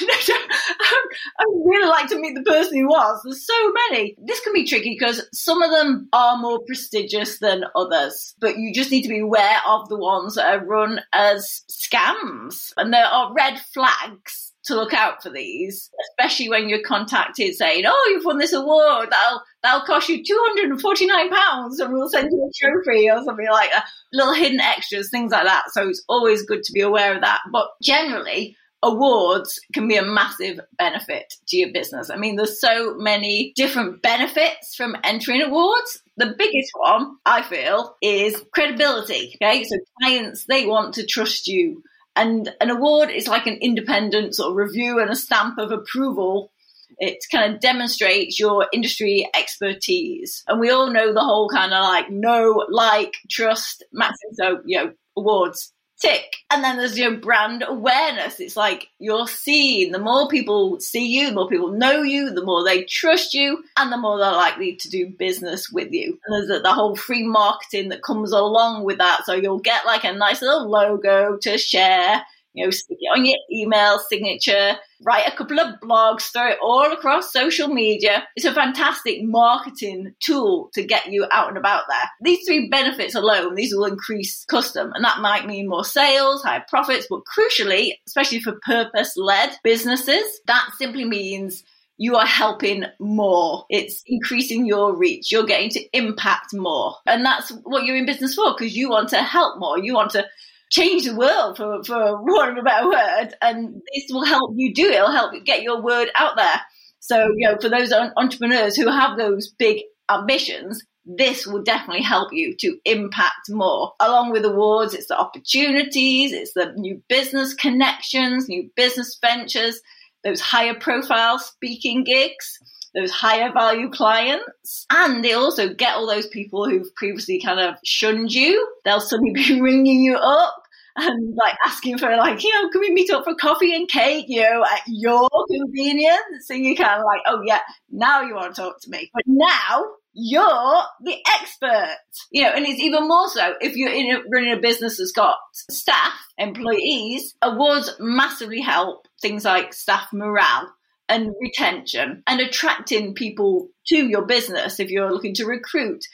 Um, 0.74 1.02
I 1.38 1.44
would 1.46 1.70
really 1.70 1.88
like 1.88 2.08
to 2.08 2.18
meet 2.18 2.34
the 2.34 2.42
person 2.42 2.76
who 2.78 2.86
was. 2.86 3.20
There's 3.24 3.46
so 3.46 3.72
many. 3.90 4.16
This 4.26 4.40
can 4.40 4.52
be 4.52 4.66
tricky 4.66 4.96
because 4.98 5.26
some 5.32 5.62
of 5.62 5.70
them 5.70 6.08
are 6.12 6.36
more 6.36 6.60
prestigious 6.66 7.38
than 7.38 7.64
others, 7.74 8.34
but 8.40 8.58
you 8.58 8.72
just 8.72 8.90
need 8.90 9.02
to 9.02 9.08
be 9.08 9.20
aware 9.20 9.58
of 9.66 9.88
the 9.88 9.98
ones 9.98 10.34
that 10.34 10.52
are 10.52 10.64
run 10.64 11.00
as 11.12 11.62
scams. 11.70 12.72
And 12.76 12.92
there 12.92 13.06
are 13.06 13.34
red 13.34 13.60
flags 13.72 14.52
to 14.64 14.74
look 14.74 14.94
out 14.94 15.22
for 15.22 15.30
these, 15.30 15.90
especially 16.10 16.48
when 16.48 16.68
you're 16.68 16.82
contacted 16.82 17.54
saying, 17.54 17.84
"Oh, 17.86 18.10
you've 18.10 18.24
won 18.24 18.38
this 18.38 18.52
award. 18.52 19.10
That'll 19.10 19.42
that'll 19.62 19.86
cost 19.86 20.08
you 20.08 20.24
two 20.24 20.42
hundred 20.46 20.70
and 20.70 20.80
forty 20.80 21.06
nine 21.06 21.30
pounds, 21.30 21.80
and 21.80 21.92
we'll 21.92 22.08
send 22.08 22.30
you 22.32 22.50
a 22.50 22.66
trophy 22.66 23.10
or 23.10 23.22
something 23.24 23.48
like 23.50 23.70
that." 23.70 23.86
Little 24.12 24.34
hidden 24.34 24.60
extras, 24.60 25.10
things 25.10 25.32
like 25.32 25.44
that. 25.44 25.64
So 25.72 25.88
it's 25.88 26.02
always 26.08 26.44
good 26.44 26.62
to 26.62 26.72
be 26.72 26.80
aware 26.80 27.14
of 27.14 27.20
that. 27.20 27.40
But 27.52 27.68
generally, 27.82 28.56
awards 28.84 29.60
can 29.72 29.88
be 29.88 29.96
a 29.96 30.04
massive 30.04 30.60
benefit 30.78 31.34
to 31.48 31.56
your 31.56 31.72
business. 31.72 32.10
I 32.10 32.16
mean, 32.16 32.36
there's 32.36 32.60
so 32.60 32.94
many 32.94 33.52
different 33.56 34.02
benefits 34.02 34.76
from 34.76 34.96
entering 35.02 35.42
awards. 35.42 36.02
The 36.16 36.34
biggest 36.38 36.70
one, 36.76 37.16
I 37.26 37.42
feel, 37.42 37.96
is 38.00 38.44
credibility. 38.52 39.36
Okay, 39.42 39.64
so 39.64 39.76
clients, 40.00 40.44
they 40.44 40.66
want 40.66 40.94
to 40.94 41.06
trust 41.06 41.48
you. 41.48 41.82
And 42.14 42.54
an 42.60 42.70
award 42.70 43.10
is 43.10 43.26
like 43.26 43.48
an 43.48 43.58
independent 43.60 44.36
sort 44.36 44.50
of 44.50 44.56
review 44.56 45.00
and 45.00 45.10
a 45.10 45.16
stamp 45.16 45.58
of 45.58 45.72
approval 45.72 46.52
it 46.98 47.24
kind 47.32 47.52
of 47.52 47.60
demonstrates 47.60 48.38
your 48.38 48.68
industry 48.72 49.28
expertise. 49.34 50.44
And 50.46 50.60
we 50.60 50.70
all 50.70 50.92
know 50.92 51.12
the 51.12 51.24
whole 51.24 51.48
kind 51.48 51.72
of 51.72 51.82
like 51.82 52.10
know, 52.10 52.64
like, 52.68 53.14
trust, 53.28 53.84
maximum. 53.92 54.34
So, 54.34 54.60
you 54.64 54.78
know, 54.78 54.92
awards 55.16 55.72
tick. 56.00 56.36
And 56.50 56.62
then 56.62 56.76
there's 56.76 56.98
your 56.98 57.16
brand 57.16 57.64
awareness. 57.66 58.40
It's 58.40 58.56
like 58.56 58.88
you're 58.98 59.26
seen. 59.26 59.92
The 59.92 59.98
more 59.98 60.28
people 60.28 60.80
see 60.80 61.06
you, 61.06 61.28
the 61.28 61.34
more 61.34 61.48
people 61.48 61.72
know 61.72 62.02
you, 62.02 62.30
the 62.30 62.44
more 62.44 62.64
they 62.64 62.84
trust 62.84 63.34
you, 63.34 63.64
and 63.76 63.92
the 63.92 63.96
more 63.96 64.18
they're 64.18 64.32
likely 64.32 64.76
to 64.76 64.88
do 64.88 65.08
business 65.08 65.70
with 65.70 65.92
you. 65.92 66.18
And 66.26 66.48
there's 66.48 66.62
the 66.62 66.72
whole 66.72 66.96
free 66.96 67.26
marketing 67.26 67.88
that 67.88 68.02
comes 68.02 68.32
along 68.32 68.84
with 68.84 68.98
that. 68.98 69.24
So 69.24 69.34
you'll 69.34 69.60
get 69.60 69.86
like 69.86 70.04
a 70.04 70.12
nice 70.12 70.42
little 70.42 70.68
logo 70.68 71.38
to 71.42 71.58
share 71.58 72.24
you 72.54 72.64
know, 72.64 72.70
stick 72.70 72.98
it 73.00 73.18
on 73.18 73.24
your 73.24 73.36
email 73.52 73.98
signature, 73.98 74.76
write 75.02 75.26
a 75.26 75.36
couple 75.36 75.58
of 75.58 75.80
blogs, 75.80 76.32
throw 76.32 76.48
it 76.48 76.58
all 76.62 76.92
across 76.92 77.32
social 77.32 77.68
media. 77.68 78.24
It's 78.36 78.46
a 78.46 78.54
fantastic 78.54 79.22
marketing 79.22 80.14
tool 80.20 80.70
to 80.74 80.84
get 80.84 81.10
you 81.10 81.26
out 81.30 81.48
and 81.48 81.58
about 81.58 81.84
there. 81.88 82.08
These 82.22 82.46
three 82.46 82.68
benefits 82.68 83.14
alone, 83.14 83.54
these 83.54 83.74
will 83.74 83.86
increase 83.86 84.44
custom, 84.44 84.92
and 84.94 85.04
that 85.04 85.20
might 85.20 85.46
mean 85.46 85.68
more 85.68 85.84
sales, 85.84 86.42
higher 86.42 86.64
profits, 86.68 87.08
but 87.10 87.22
crucially, 87.24 87.94
especially 88.06 88.40
for 88.40 88.58
purpose 88.62 89.16
led 89.16 89.50
businesses, 89.64 90.40
that 90.46 90.70
simply 90.78 91.04
means 91.04 91.64
you 91.96 92.16
are 92.16 92.26
helping 92.26 92.84
more. 92.98 93.64
It's 93.70 94.02
increasing 94.06 94.66
your 94.66 94.96
reach. 94.96 95.30
You're 95.30 95.46
getting 95.46 95.70
to 95.70 95.96
impact 95.96 96.52
more. 96.52 96.96
And 97.06 97.24
that's 97.24 97.50
what 97.62 97.84
you're 97.84 97.96
in 97.96 98.06
business 98.06 98.34
for 98.34 98.52
because 98.52 98.76
you 98.76 98.90
want 98.90 99.10
to 99.10 99.22
help 99.22 99.58
more. 99.58 99.78
You 99.78 99.94
want 99.94 100.10
to 100.12 100.26
change 100.74 101.04
the 101.04 101.14
world 101.14 101.56
for, 101.56 101.84
for 101.84 102.22
want 102.22 102.52
of 102.52 102.58
a 102.58 102.62
better 102.62 102.88
word. 102.88 103.34
And 103.40 103.80
this 103.94 104.04
will 104.10 104.24
help 104.24 104.52
you 104.56 104.74
do 104.74 104.86
it. 104.86 104.94
It'll 104.94 105.12
help 105.12 105.32
you 105.32 105.42
get 105.42 105.62
your 105.62 105.80
word 105.80 106.10
out 106.16 106.36
there. 106.36 106.60
So, 106.98 107.28
you 107.36 107.48
know, 107.48 107.56
for 107.60 107.68
those 107.68 107.92
entrepreneurs 107.92 108.76
who 108.76 108.88
have 108.88 109.16
those 109.16 109.52
big 109.56 109.82
ambitions, 110.10 110.82
this 111.04 111.46
will 111.46 111.62
definitely 111.62 112.02
help 112.02 112.32
you 112.32 112.56
to 112.60 112.78
impact 112.84 113.50
more. 113.50 113.92
Along 114.00 114.32
with 114.32 114.44
awards, 114.44 114.94
it's 114.94 115.08
the 115.08 115.18
opportunities, 115.18 116.32
it's 116.32 116.54
the 116.54 116.72
new 116.76 117.02
business 117.08 117.54
connections, 117.54 118.48
new 118.48 118.70
business 118.74 119.16
ventures, 119.20 119.80
those 120.24 120.40
higher 120.40 120.74
profile 120.74 121.38
speaking 121.38 122.04
gigs, 122.04 122.58
those 122.94 123.10
higher 123.10 123.52
value 123.52 123.90
clients. 123.90 124.86
And 124.90 125.22
they 125.22 125.34
also 125.34 125.74
get 125.74 125.94
all 125.94 126.06
those 126.06 126.26
people 126.26 126.68
who've 126.68 126.94
previously 126.96 127.40
kind 127.40 127.60
of 127.60 127.76
shunned 127.84 128.32
you. 128.32 128.66
They'll 128.84 129.00
suddenly 129.00 129.32
be 129.34 129.60
ringing 129.60 130.00
you 130.00 130.16
up 130.16 130.63
and 130.96 131.34
like 131.36 131.56
asking 131.64 131.98
for 131.98 132.16
like, 132.16 132.42
you 132.42 132.52
know, 132.54 132.68
can 132.70 132.80
we 132.80 132.90
meet 132.90 133.10
up 133.10 133.24
for 133.24 133.34
coffee 133.34 133.74
and 133.74 133.88
cake, 133.88 134.26
you 134.28 134.42
know, 134.42 134.64
at 134.64 134.80
your 134.86 135.28
convenience? 135.50 136.48
And 136.50 136.64
you 136.64 136.76
kind 136.76 137.00
of 137.00 137.04
like, 137.04 137.22
oh 137.26 137.42
yeah, 137.44 137.60
now 137.90 138.22
you 138.22 138.34
want 138.34 138.54
to 138.54 138.62
talk 138.62 138.80
to 138.82 138.90
me. 138.90 139.10
But 139.12 139.24
now 139.26 139.84
you're 140.12 140.82
the 141.02 141.16
expert. 141.36 141.98
You 142.30 142.42
know, 142.42 142.50
and 142.50 142.64
it's 142.64 142.80
even 142.80 143.08
more 143.08 143.28
so 143.28 143.54
if 143.60 143.76
you're 143.76 143.92
in 143.92 144.14
a, 144.14 144.20
running 144.32 144.52
a 144.52 144.60
business 144.60 144.98
that's 144.98 145.12
got 145.12 145.36
staff, 145.52 146.12
employees, 146.38 147.34
awards 147.42 147.94
massively 147.98 148.60
help 148.60 149.08
things 149.20 149.44
like 149.44 149.74
staff 149.74 150.08
morale 150.12 150.72
and 151.08 151.34
retention 151.40 152.22
and 152.26 152.40
attracting 152.40 153.14
people 153.14 153.68
to 153.88 154.06
your 154.06 154.24
business 154.24 154.80
if 154.80 154.90
you're 154.90 155.12
looking 155.12 155.34
to 155.34 155.44
recruit. 155.44 156.04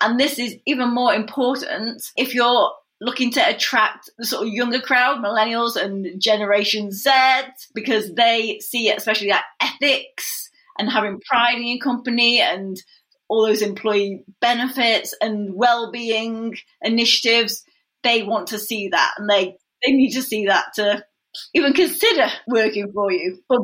And 0.00 0.18
this 0.18 0.38
is 0.38 0.56
even 0.64 0.94
more 0.94 1.12
important 1.12 2.02
if 2.16 2.34
you're 2.34 2.72
looking 3.00 3.30
to 3.32 3.48
attract 3.48 4.10
the 4.18 4.26
sort 4.26 4.46
of 4.46 4.52
younger 4.52 4.80
crowd, 4.80 5.18
millennials 5.18 5.76
and 5.76 6.20
Generation 6.20 6.90
Z, 6.90 7.10
because 7.74 8.12
they 8.14 8.58
see 8.60 8.90
especially 8.90 9.28
that 9.28 9.44
ethics 9.60 10.50
and 10.78 10.90
having 10.90 11.20
pride 11.20 11.56
in 11.56 11.66
your 11.66 11.78
company 11.78 12.40
and 12.40 12.76
all 13.28 13.46
those 13.46 13.62
employee 13.62 14.24
benefits 14.40 15.14
and 15.20 15.54
well-being 15.54 16.56
initiatives. 16.82 17.64
They 18.02 18.22
want 18.22 18.48
to 18.48 18.58
see 18.58 18.88
that, 18.88 19.14
and 19.18 19.28
they 19.28 19.56
they 19.84 19.92
need 19.92 20.12
to 20.12 20.22
see 20.22 20.46
that 20.46 20.66
to 20.76 21.04
even 21.54 21.72
consider 21.72 22.28
working 22.46 22.90
for 22.92 23.12
you. 23.12 23.42
But 23.48 23.60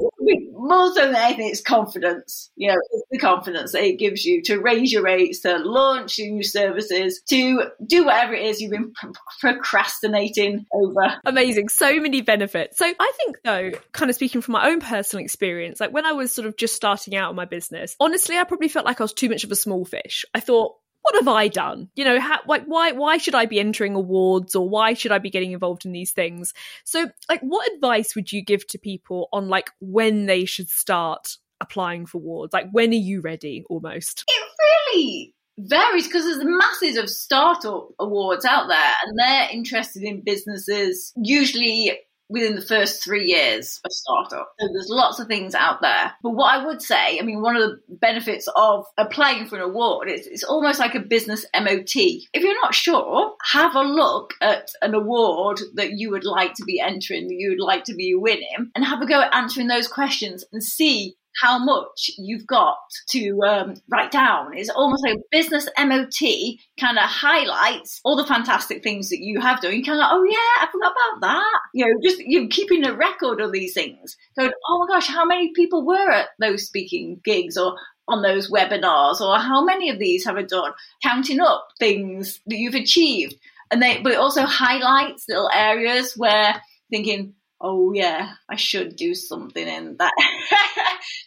more 0.53 0.93
so 0.95 1.07
than 1.07 1.17
anything, 1.17 1.49
it's 1.49 1.61
confidence. 1.61 2.51
You 2.57 2.69
know, 2.69 2.79
it's 2.93 3.05
the 3.11 3.19
confidence 3.19 3.73
that 3.73 3.83
it 3.83 3.99
gives 3.99 4.25
you 4.25 4.43
to 4.43 4.59
raise 4.59 4.93
your 4.93 5.03
rates, 5.03 5.41
to 5.41 5.59
launch 5.59 6.19
new 6.19 6.43
services, 6.43 7.23
to 7.29 7.65
do 7.85 8.05
whatever 8.05 8.35
it 8.35 8.45
is 8.45 8.61
you've 8.61 8.71
been 8.71 8.93
procrastinating 9.41 10.67
over. 10.73 11.17
Amazing. 11.25 11.69
So 11.69 12.01
many 12.01 12.21
benefits. 12.21 12.79
So 12.79 12.87
I 12.87 13.13
think, 13.17 13.39
though, 13.45 13.73
kind 13.93 14.11
of 14.11 14.17
speaking 14.17 14.41
from 14.41 14.53
my 14.53 14.69
own 14.69 14.81
personal 14.81 15.25
experience, 15.25 15.81
like 15.81 15.93
when 15.93 16.07
I 16.07 16.13
was 16.13 16.33
sort 16.33 16.47
of 16.47 16.57
just 16.57 16.75
starting 16.75 17.17
out 17.17 17.31
in 17.31 17.37
my 17.37 17.45
business, 17.45 17.97
honestly, 18.01 18.37
I 18.39 18.45
probably 18.45 18.69
felt 18.69 18.87
like 18.87 19.01
I 19.01 19.05
was 19.05 19.13
too 19.13 19.29
much 19.29 19.45
of 19.45 19.53
a 19.53 19.57
small 19.57 19.85
fish. 19.85 20.25
I 20.35 20.41
thought, 20.41 20.77
what 21.05 21.17
have 21.17 21.29
I 21.29 21.49
done? 21.49 21.91
You 21.95 22.07
know, 22.07 22.19
how, 22.19 22.41
like 22.49 22.65
why 22.65 22.93
why 22.93 23.19
should 23.19 23.35
I 23.35 23.45
be 23.45 23.61
entering 23.61 23.95
awards 23.95 24.55
or 24.55 24.67
why 24.67 24.95
should 24.95 25.13
I 25.13 25.19
be 25.19 25.29
getting 25.29 25.53
involved 25.53 25.85
in 25.85 25.93
these 25.93 26.13
things? 26.13 26.55
So, 26.85 27.11
like, 27.29 27.41
what 27.43 27.71
advice 27.75 28.15
would 28.15 28.33
you 28.33 28.43
give 28.43 28.67
to 28.69 28.79
people 28.79 29.29
on 29.31 29.49
like 29.49 29.71
when 29.81 30.25
they 30.25 30.47
should 30.47 30.71
start 30.71 31.37
applying 31.61 32.07
for 32.07 32.19
awards? 32.19 32.55
Like, 32.55 32.71
when 32.73 32.91
are 32.91 32.95
you 32.95 33.21
ready? 33.21 33.65
Almost. 33.69 34.25
It 34.27 34.49
really 34.65 35.35
varies 35.59 36.07
because 36.07 36.25
there's 36.25 36.43
masses 36.43 36.97
of 36.97 37.11
startup 37.11 37.91
awards 37.99 38.47
out 38.47 38.69
there, 38.69 38.93
and 39.05 39.19
they're 39.19 39.49
interested 39.53 40.05
in 40.05 40.23
businesses 40.23 41.13
usually 41.17 41.99
within 42.29 42.55
the 42.55 42.63
first 42.63 43.03
three 43.03 43.27
years 43.27 43.81
of 43.85 43.93
startup. 43.93 44.53
So 44.59 44.69
there's 44.73 44.89
lots 44.89 45.21
of 45.21 45.29
things 45.29 45.55
out 45.55 45.81
there. 45.83 46.13
But 46.23 46.31
what 46.31 46.55
I 46.55 46.65
would 46.67 46.81
say, 46.81 47.19
I 47.19 47.23
mean, 47.23 47.43
one 47.43 47.57
of 47.57 47.63
the 47.63 47.79
benefits 47.89 48.49
of 48.57 48.87
applying 48.97 49.47
for 49.47 49.57
an 49.57 49.63
award 49.63 50.11
is 50.11 50.27
it's 50.27 50.45
almost 50.45 50.79
like 50.79 50.95
a 50.95 51.01
business 51.01 51.45
MOT. 51.55 51.95
If 51.95 52.43
you're 52.43 52.61
not 52.63 52.75
sure, 52.75 53.35
have 53.43 53.75
a 53.75 53.83
look 53.83 54.35
at 54.41 54.71
an 54.83 54.95
award 54.95 55.61
that 55.75 55.93
you 55.93 56.11
would 56.11 56.25
like 56.25 56.55
to 56.55 56.65
be 56.65 56.81
entering, 56.81 57.29
that 57.29 57.35
you 57.35 57.51
would 57.51 57.65
like 57.65 57.85
to 57.85 57.95
be 57.95 58.15
winning, 58.15 58.71
and 58.75 58.85
have 58.85 59.03
a 59.03 59.07
go 59.07 59.21
at 59.21 59.35
answering 59.35 59.67
those 59.67 59.89
questions 59.89 60.45
and 60.53 60.63
see 60.63 61.17
how 61.41 61.59
much 61.59 62.11
you've 62.17 62.47
got 62.47 62.77
to 63.11 63.41
um, 63.43 63.75
write 63.89 64.11
down. 64.11 64.57
It's 64.57 64.71
almost 64.71 65.05
like 65.05 65.17
a 65.17 65.23
business 65.31 65.69
MOT 65.79 66.59
kind 66.79 66.99
of 66.99 67.05
highlights 67.05 68.01
all 68.05 68.17
the 68.17 68.27
fantastic 68.27 68.83
things 68.83 69.11
that 69.11 69.21
you 69.21 69.41
have 69.41 69.61
done. 69.61 69.75
You 69.75 69.85
kind 69.85 70.01
of, 70.01 70.07
oh 70.11 70.25
yeah, 70.25 70.65
I 70.65 70.69
forgot 70.71 70.93
about 70.93 71.21
that. 71.29 71.61
You 71.75 71.87
know, 71.87 72.01
just 72.03 72.21
you 72.21 72.49
keeping 72.49 72.87
a 72.87 72.95
record 72.95 73.41
of 73.41 73.53
these 73.53 73.75
things. 73.75 74.17
Going, 74.39 74.53
oh 74.69 74.87
my 74.87 74.95
gosh, 74.95 75.09
how 75.09 75.25
many 75.25 75.53
people 75.53 75.85
were 75.85 76.11
at 76.11 76.29
those 76.39 76.67
speaking 76.67 77.21
gigs 77.25 77.57
or 77.57 77.77
on 78.07 78.23
those 78.23 78.51
webinars, 78.51 79.21
or 79.21 79.39
how 79.39 79.65
many 79.65 79.89
of 79.89 79.99
these 79.99 80.27
have 80.27 80.37
I 80.37 80.43
done? 80.43 80.73
Counting 81.03 81.41
up 81.41 81.69
things 81.79 82.39
that 82.47 82.57
you've 82.57 82.75
achieved, 82.75 83.35
and 83.71 83.83
they, 83.83 84.01
but 84.03 84.13
it 84.13 84.19
also 84.19 84.43
highlights 84.43 85.25
little 85.27 85.51
areas 85.53 86.13
where 86.15 86.61
thinking 86.91 87.35
oh 87.65 87.93
yeah, 87.95 88.35
I 88.49 88.57
should 88.57 88.95
do 88.95 89.15
something 89.15 89.67
in 89.67 89.97
that. 89.97 90.13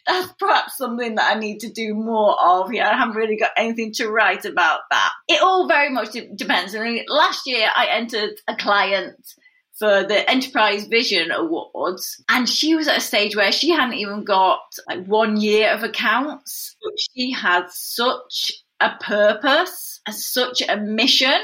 That's 0.06 0.32
perhaps 0.38 0.76
something 0.76 1.14
that 1.16 1.36
I 1.36 1.38
need 1.38 1.60
to 1.60 1.70
do 1.70 1.94
more 1.94 2.40
of. 2.40 2.72
Yeah, 2.72 2.90
I 2.90 2.96
haven't 2.96 3.16
really 3.16 3.36
got 3.36 3.50
anything 3.56 3.92
to 3.94 4.08
write 4.08 4.44
about 4.44 4.80
that. 4.90 5.12
It 5.28 5.42
all 5.42 5.68
very 5.68 5.90
much 5.90 6.12
depends. 6.12 6.74
I 6.74 6.82
mean, 6.82 7.04
last 7.08 7.46
year 7.46 7.68
I 7.74 7.86
entered 7.86 8.40
a 8.46 8.56
client 8.56 9.16
for 9.78 10.02
the 10.02 10.28
Enterprise 10.28 10.86
Vision 10.86 11.30
Awards, 11.30 12.22
and 12.28 12.48
she 12.48 12.74
was 12.74 12.88
at 12.88 12.98
a 12.98 13.00
stage 13.00 13.36
where 13.36 13.52
she 13.52 13.70
hadn't 13.70 13.94
even 13.94 14.24
got 14.24 14.60
like 14.88 15.04
one 15.06 15.36
year 15.36 15.70
of 15.70 15.84
accounts. 15.84 16.76
But 16.82 16.94
she 16.98 17.32
had 17.32 17.66
such 17.70 18.52
a 18.80 18.90
purpose 19.00 20.00
and 20.06 20.14
such 20.14 20.62
a 20.68 20.76
mission 20.76 21.38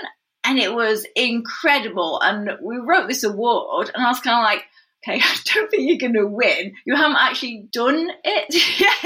and 0.44 0.58
it 0.58 0.72
was 0.72 1.06
incredible. 1.16 2.20
And 2.20 2.52
we 2.62 2.76
wrote 2.76 3.08
this 3.08 3.24
award, 3.24 3.90
and 3.92 4.04
I 4.04 4.10
was 4.10 4.20
kind 4.20 4.38
of 4.38 4.44
like, 4.44 4.64
okay, 5.06 5.20
I 5.22 5.36
don't 5.44 5.70
think 5.70 5.88
you're 5.88 5.98
going 5.98 6.14
to 6.14 6.26
win. 6.26 6.74
You 6.84 6.96
haven't 6.96 7.18
actually 7.18 7.68
done 7.72 8.10
it. 8.24 8.54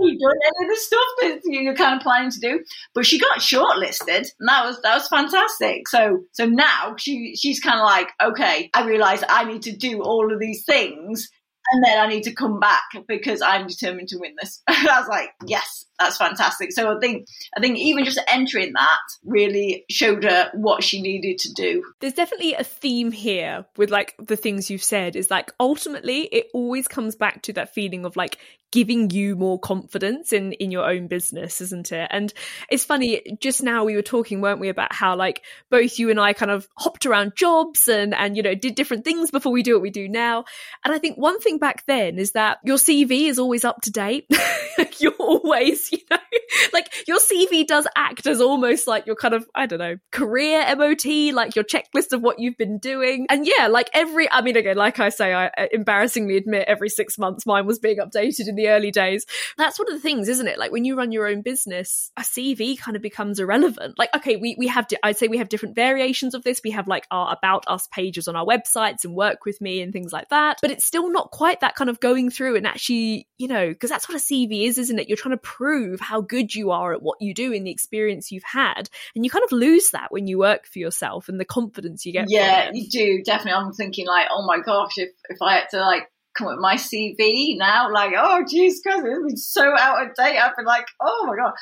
you 0.00 0.18
done 0.18 0.38
any 0.46 0.68
of 0.68 0.74
the 0.74 0.80
stuff 0.80 1.06
that 1.22 1.40
you're 1.44 1.74
kind 1.74 1.96
of 1.96 2.02
planning 2.02 2.30
to 2.30 2.40
do. 2.40 2.64
But 2.94 3.06
she 3.06 3.18
got 3.18 3.38
shortlisted, 3.38 4.28
and 4.38 4.48
that 4.48 4.64
was 4.64 4.80
that 4.82 4.94
was 4.94 5.08
fantastic. 5.08 5.88
So 5.88 6.24
so 6.32 6.46
now 6.46 6.94
she 6.98 7.34
she's 7.36 7.60
kind 7.60 7.78
of 7.78 7.84
like, 7.84 8.08
okay, 8.22 8.70
I 8.74 8.86
realise 8.86 9.22
I 9.28 9.44
need 9.44 9.62
to 9.62 9.76
do 9.76 10.02
all 10.02 10.32
of 10.32 10.40
these 10.40 10.64
things 10.64 11.28
and 11.72 11.84
then 11.84 11.98
I 11.98 12.06
need 12.06 12.24
to 12.24 12.34
come 12.34 12.60
back 12.60 12.84
because 13.06 13.42
I'm 13.42 13.66
determined 13.66 14.08
to 14.08 14.18
win 14.18 14.34
this. 14.40 14.62
I 14.68 15.00
was 15.00 15.08
like, 15.08 15.30
yes, 15.46 15.86
that's 15.98 16.16
fantastic. 16.16 16.72
So 16.72 16.94
I 16.94 17.00
think 17.00 17.26
I 17.56 17.60
think 17.60 17.78
even 17.78 18.04
just 18.04 18.20
entering 18.28 18.72
that 18.74 18.98
really 19.24 19.84
showed 19.90 20.24
her 20.24 20.50
what 20.54 20.82
she 20.82 21.00
needed 21.00 21.38
to 21.38 21.52
do. 21.52 21.82
There's 22.00 22.14
definitely 22.14 22.54
a 22.54 22.64
theme 22.64 23.12
here 23.12 23.64
with 23.76 23.90
like 23.90 24.14
the 24.18 24.36
things 24.36 24.70
you've 24.70 24.82
said 24.82 25.16
is 25.16 25.30
like 25.30 25.52
ultimately 25.58 26.22
it 26.32 26.48
always 26.52 26.88
comes 26.88 27.16
back 27.16 27.42
to 27.42 27.52
that 27.54 27.74
feeling 27.74 28.04
of 28.04 28.16
like 28.16 28.38
giving 28.72 29.10
you 29.10 29.36
more 29.36 29.58
confidence 29.58 30.32
in 30.32 30.52
in 30.52 30.70
your 30.70 30.88
own 30.88 31.06
business 31.06 31.60
isn't 31.60 31.92
it? 31.92 32.08
And 32.10 32.32
it's 32.70 32.84
funny 32.84 33.22
just 33.40 33.62
now 33.62 33.84
we 33.84 33.94
were 33.94 34.02
talking 34.02 34.40
weren't 34.40 34.60
we 34.60 34.68
about 34.68 34.92
how 34.92 35.16
like 35.16 35.42
both 35.70 35.98
you 35.98 36.10
and 36.10 36.20
I 36.20 36.32
kind 36.32 36.50
of 36.50 36.68
hopped 36.76 37.06
around 37.06 37.32
jobs 37.36 37.88
and 37.88 38.14
and 38.14 38.36
you 38.36 38.42
know 38.42 38.54
did 38.54 38.74
different 38.74 39.04
things 39.04 39.30
before 39.30 39.52
we 39.52 39.62
do 39.62 39.74
what 39.74 39.82
we 39.82 39.90
do 39.90 40.08
now. 40.08 40.44
And 40.84 40.94
I 40.94 40.98
think 40.98 41.16
one 41.16 41.40
thing 41.40 41.58
back 41.58 41.84
then 41.86 42.18
is 42.18 42.32
that 42.32 42.58
your 42.64 42.76
CV 42.76 43.28
is 43.28 43.38
always 43.38 43.64
up 43.64 43.80
to 43.82 43.90
date. 43.90 44.26
Like 44.78 45.00
you're 45.00 45.14
always 45.18 45.90
you 45.90 46.00
know 46.10 46.18
like 46.74 46.92
your 47.08 47.16
CV 47.16 47.66
does 47.66 47.86
act 47.96 48.26
as 48.26 48.42
almost 48.42 48.86
like 48.86 49.06
your 49.06 49.16
kind 49.16 49.32
of 49.32 49.46
I 49.54 49.64
don't 49.64 49.78
know 49.78 49.96
career 50.12 50.62
MOT 50.76 51.32
like 51.32 51.56
your 51.56 51.64
checklist 51.64 52.12
of 52.12 52.20
what 52.20 52.38
you've 52.38 52.58
been 52.58 52.78
doing. 52.78 53.26
And 53.30 53.46
yeah 53.46 53.68
like 53.68 53.88
every 53.94 54.30
I 54.30 54.42
mean 54.42 54.54
again 54.54 54.76
like 54.76 55.00
I 55.00 55.08
say 55.08 55.32
I 55.32 55.46
uh, 55.46 55.66
embarrassingly 55.72 56.36
admit 56.36 56.66
every 56.68 56.90
6 56.90 57.16
months 57.16 57.46
mine 57.46 57.64
was 57.64 57.78
being 57.78 58.00
updated 58.00 58.48
in 58.48 58.55
the 58.56 58.68
early 58.68 58.90
days. 58.90 59.26
That's 59.56 59.78
one 59.78 59.88
of 59.88 59.94
the 59.94 60.00
things, 60.00 60.28
isn't 60.28 60.46
it? 60.46 60.58
Like 60.58 60.72
when 60.72 60.84
you 60.84 60.96
run 60.96 61.12
your 61.12 61.26
own 61.26 61.42
business, 61.42 62.10
a 62.16 62.22
CV 62.22 62.78
kind 62.78 62.96
of 62.96 63.02
becomes 63.02 63.38
irrelevant. 63.38 63.98
Like, 63.98 64.14
okay, 64.16 64.36
we, 64.36 64.56
we 64.58 64.66
have, 64.68 64.86
I'd 65.02 65.16
say 65.16 65.28
we 65.28 65.38
have 65.38 65.48
different 65.48 65.74
variations 65.74 66.34
of 66.34 66.42
this. 66.42 66.60
We 66.64 66.70
have 66.70 66.88
like 66.88 67.06
our 67.10 67.32
about 67.36 67.64
us 67.66 67.86
pages 67.88 68.28
on 68.28 68.36
our 68.36 68.44
websites 68.44 69.04
and 69.04 69.14
work 69.14 69.44
with 69.44 69.60
me 69.60 69.82
and 69.82 69.92
things 69.92 70.12
like 70.12 70.28
that. 70.30 70.58
But 70.60 70.70
it's 70.70 70.84
still 70.84 71.10
not 71.10 71.30
quite 71.30 71.60
that 71.60 71.74
kind 71.74 71.90
of 71.90 72.00
going 72.00 72.30
through 72.30 72.56
and 72.56 72.66
actually, 72.66 73.28
you 73.38 73.48
know, 73.48 73.68
because 73.68 73.90
that's 73.90 74.08
what 74.08 74.16
a 74.16 74.20
CV 74.20 74.66
is, 74.66 74.78
isn't 74.78 74.98
it? 74.98 75.08
You're 75.08 75.16
trying 75.16 75.36
to 75.36 75.42
prove 75.42 76.00
how 76.00 76.20
good 76.20 76.54
you 76.54 76.70
are 76.70 76.92
at 76.92 77.02
what 77.02 77.20
you 77.20 77.34
do 77.34 77.52
in 77.52 77.64
the 77.64 77.70
experience 77.70 78.32
you've 78.32 78.42
had. 78.42 78.88
And 79.14 79.24
you 79.24 79.30
kind 79.30 79.44
of 79.44 79.52
lose 79.52 79.90
that 79.90 80.10
when 80.10 80.26
you 80.26 80.38
work 80.38 80.66
for 80.66 80.78
yourself 80.78 81.28
and 81.28 81.38
the 81.38 81.44
confidence 81.44 82.06
you 82.06 82.12
get. 82.12 82.26
Yeah, 82.28 82.70
you 82.72 82.88
do. 82.88 83.22
Definitely. 83.22 83.52
I'm 83.52 83.72
thinking 83.72 84.06
like, 84.06 84.28
oh 84.30 84.46
my 84.46 84.60
gosh, 84.60 84.98
if, 84.98 85.10
if 85.28 85.42
I 85.42 85.54
had 85.54 85.68
to 85.70 85.80
like 85.80 86.10
come 86.36 86.48
with 86.48 86.58
my 86.58 86.76
CV 86.76 87.56
now. 87.56 87.92
Like, 87.92 88.12
oh, 88.16 88.44
geez, 88.48 88.80
because 88.82 89.02
it's 89.04 89.26
been 89.26 89.36
so 89.36 89.74
out 89.78 90.02
of 90.02 90.14
date. 90.14 90.38
I've 90.38 90.56
been 90.56 90.66
like, 90.66 90.86
oh 91.00 91.26
my 91.26 91.36
god, 91.36 91.52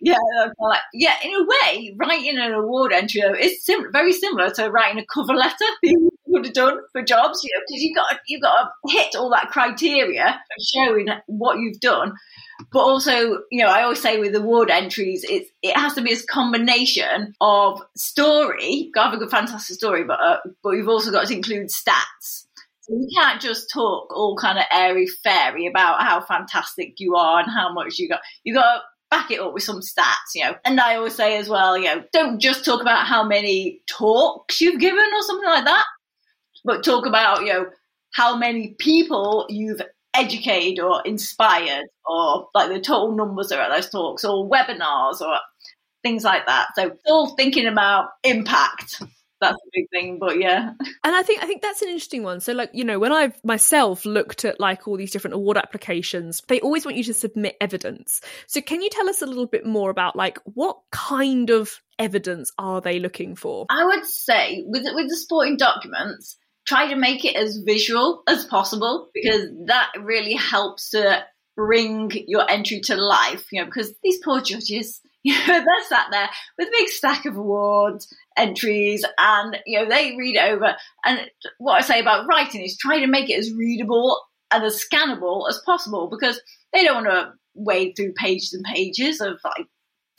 yeah, 0.00 0.16
like, 0.60 0.80
yeah. 0.92 1.14
In 1.24 1.34
a 1.34 1.44
way, 1.44 1.96
writing 1.98 2.38
an 2.38 2.52
award 2.52 2.92
entry 2.92 3.20
is 3.20 3.64
sim- 3.64 3.92
very 3.92 4.12
similar 4.12 4.50
to 4.50 4.70
writing 4.70 5.00
a 5.02 5.06
cover 5.12 5.34
letter. 5.34 5.54
You 6.30 6.34
would 6.34 6.44
have 6.44 6.54
done 6.54 6.78
for 6.92 7.02
jobs, 7.02 7.42
you 7.42 7.50
know, 7.52 7.62
because 7.66 7.82
you've 7.82 7.96
got 7.96 8.20
you've 8.28 8.42
got 8.42 8.62
to 8.62 8.92
hit 8.92 9.16
all 9.16 9.30
that 9.30 9.50
criteria 9.50 10.40
showing 10.72 11.08
what 11.26 11.58
you've 11.58 11.80
done. 11.80 12.12
But 12.72 12.80
also, 12.80 13.38
you 13.50 13.62
know, 13.62 13.68
I 13.68 13.82
always 13.82 14.00
say 14.00 14.18
with 14.18 14.34
award 14.34 14.70
entries, 14.70 15.24
it's 15.28 15.50
it 15.62 15.76
has 15.76 15.94
to 15.94 16.02
be 16.02 16.12
a 16.12 16.22
combination 16.22 17.34
of 17.40 17.82
story. 17.96 18.90
Got 18.94 19.04
to 19.04 19.10
have 19.10 19.14
a 19.14 19.18
good, 19.18 19.30
fantastic 19.30 19.76
story, 19.76 20.04
but 20.04 20.20
uh, 20.20 20.38
but 20.62 20.70
you've 20.72 20.88
also 20.88 21.10
got 21.10 21.26
to 21.26 21.34
include 21.34 21.68
stats. 21.68 22.46
You 22.90 23.08
can't 23.16 23.40
just 23.40 23.70
talk 23.72 24.12
all 24.14 24.36
kind 24.36 24.58
of 24.58 24.64
airy 24.72 25.06
fairy 25.06 25.66
about 25.66 26.02
how 26.02 26.20
fantastic 26.20 26.94
you 26.98 27.14
are 27.14 27.40
and 27.40 27.50
how 27.50 27.72
much 27.72 27.98
you 27.98 28.08
got. 28.08 28.20
You 28.42 28.54
got 28.54 28.74
to 28.74 28.80
back 29.10 29.30
it 29.30 29.40
up 29.40 29.52
with 29.52 29.62
some 29.62 29.80
stats, 29.80 30.34
you 30.34 30.44
know. 30.44 30.56
And 30.64 30.80
I 30.80 30.96
always 30.96 31.14
say 31.14 31.38
as 31.38 31.48
well, 31.48 31.78
you 31.78 31.84
know, 31.84 32.02
don't 32.12 32.40
just 32.40 32.64
talk 32.64 32.80
about 32.80 33.06
how 33.06 33.24
many 33.24 33.80
talks 33.88 34.60
you've 34.60 34.80
given 34.80 34.98
or 34.98 35.22
something 35.22 35.48
like 35.48 35.64
that, 35.64 35.84
but 36.64 36.84
talk 36.84 37.06
about, 37.06 37.42
you 37.42 37.52
know, 37.52 37.66
how 38.12 38.36
many 38.36 38.74
people 38.78 39.46
you've 39.48 39.82
educated 40.14 40.80
or 40.80 41.02
inspired 41.04 41.86
or 42.04 42.48
like 42.54 42.70
the 42.70 42.80
total 42.80 43.14
numbers 43.14 43.52
are 43.52 43.60
at 43.60 43.70
those 43.70 43.88
talks 43.88 44.24
or 44.24 44.50
webinars 44.50 45.20
or 45.20 45.38
things 46.02 46.24
like 46.24 46.46
that. 46.46 46.68
So 46.74 46.96
still 47.04 47.28
thinking 47.36 47.66
about 47.66 48.08
impact 48.24 49.00
that's 49.40 49.56
a 49.56 49.70
big 49.72 49.88
thing 49.90 50.18
but 50.18 50.38
yeah. 50.38 50.72
And 51.04 51.14
i 51.14 51.22
think 51.22 51.42
i 51.42 51.46
think 51.46 51.62
that's 51.62 51.82
an 51.82 51.88
interesting 51.88 52.22
one. 52.22 52.40
So 52.40 52.52
like 52.52 52.70
you 52.72 52.84
know 52.84 52.98
when 52.98 53.12
i've 53.12 53.42
myself 53.44 54.04
looked 54.04 54.44
at 54.44 54.60
like 54.60 54.86
all 54.86 54.96
these 54.96 55.10
different 55.10 55.34
award 55.34 55.56
applications 55.56 56.42
they 56.48 56.60
always 56.60 56.84
want 56.84 56.96
you 56.96 57.04
to 57.04 57.14
submit 57.14 57.56
evidence. 57.60 58.20
So 58.46 58.60
can 58.60 58.82
you 58.82 58.90
tell 58.90 59.08
us 59.08 59.22
a 59.22 59.26
little 59.26 59.46
bit 59.46 59.66
more 59.66 59.90
about 59.90 60.16
like 60.16 60.38
what 60.44 60.78
kind 60.90 61.50
of 61.50 61.80
evidence 61.98 62.52
are 62.58 62.80
they 62.80 62.98
looking 62.98 63.36
for? 63.36 63.66
I 63.70 63.84
would 63.84 64.06
say 64.06 64.64
with 64.66 64.84
with 64.94 65.08
the 65.08 65.16
sporting 65.16 65.56
documents 65.56 66.36
try 66.66 66.88
to 66.88 66.96
make 66.96 67.24
it 67.24 67.36
as 67.36 67.58
visual 67.58 68.22
as 68.28 68.44
possible 68.44 69.08
because 69.14 69.48
that 69.66 69.92
really 70.00 70.34
helps 70.34 70.90
to 70.90 71.24
bring 71.56 72.10
your 72.26 72.48
entry 72.50 72.80
to 72.80 72.96
life, 72.96 73.46
you 73.50 73.60
know, 73.60 73.66
because 73.66 73.92
these 74.02 74.18
poor 74.24 74.40
judges, 74.40 75.00
you 75.24 75.34
know, 75.34 75.46
they're 75.46 75.84
sat 75.88 76.06
there 76.10 76.30
with 76.58 76.68
a 76.68 76.76
big 76.78 76.88
stack 76.88 77.26
of 77.26 77.36
awards, 77.36 78.12
entries, 78.36 79.04
and, 79.18 79.58
you 79.66 79.78
know, 79.78 79.88
they 79.88 80.16
read 80.16 80.36
it 80.36 80.52
over. 80.52 80.74
And 81.04 81.30
what 81.58 81.74
I 81.74 81.80
say 81.82 82.00
about 82.00 82.26
writing 82.26 82.62
is 82.62 82.76
try 82.76 83.00
to 83.00 83.06
make 83.06 83.28
it 83.28 83.38
as 83.38 83.52
readable 83.52 84.18
and 84.50 84.64
as 84.64 84.82
scannable 84.82 85.48
as 85.48 85.60
possible 85.64 86.08
because 86.08 86.40
they 86.72 86.84
don't 86.84 87.04
want 87.04 87.08
to 87.08 87.32
wade 87.54 87.94
through 87.96 88.12
pages 88.14 88.52
and 88.52 88.64
pages 88.64 89.20
of 89.20 89.38
like 89.44 89.66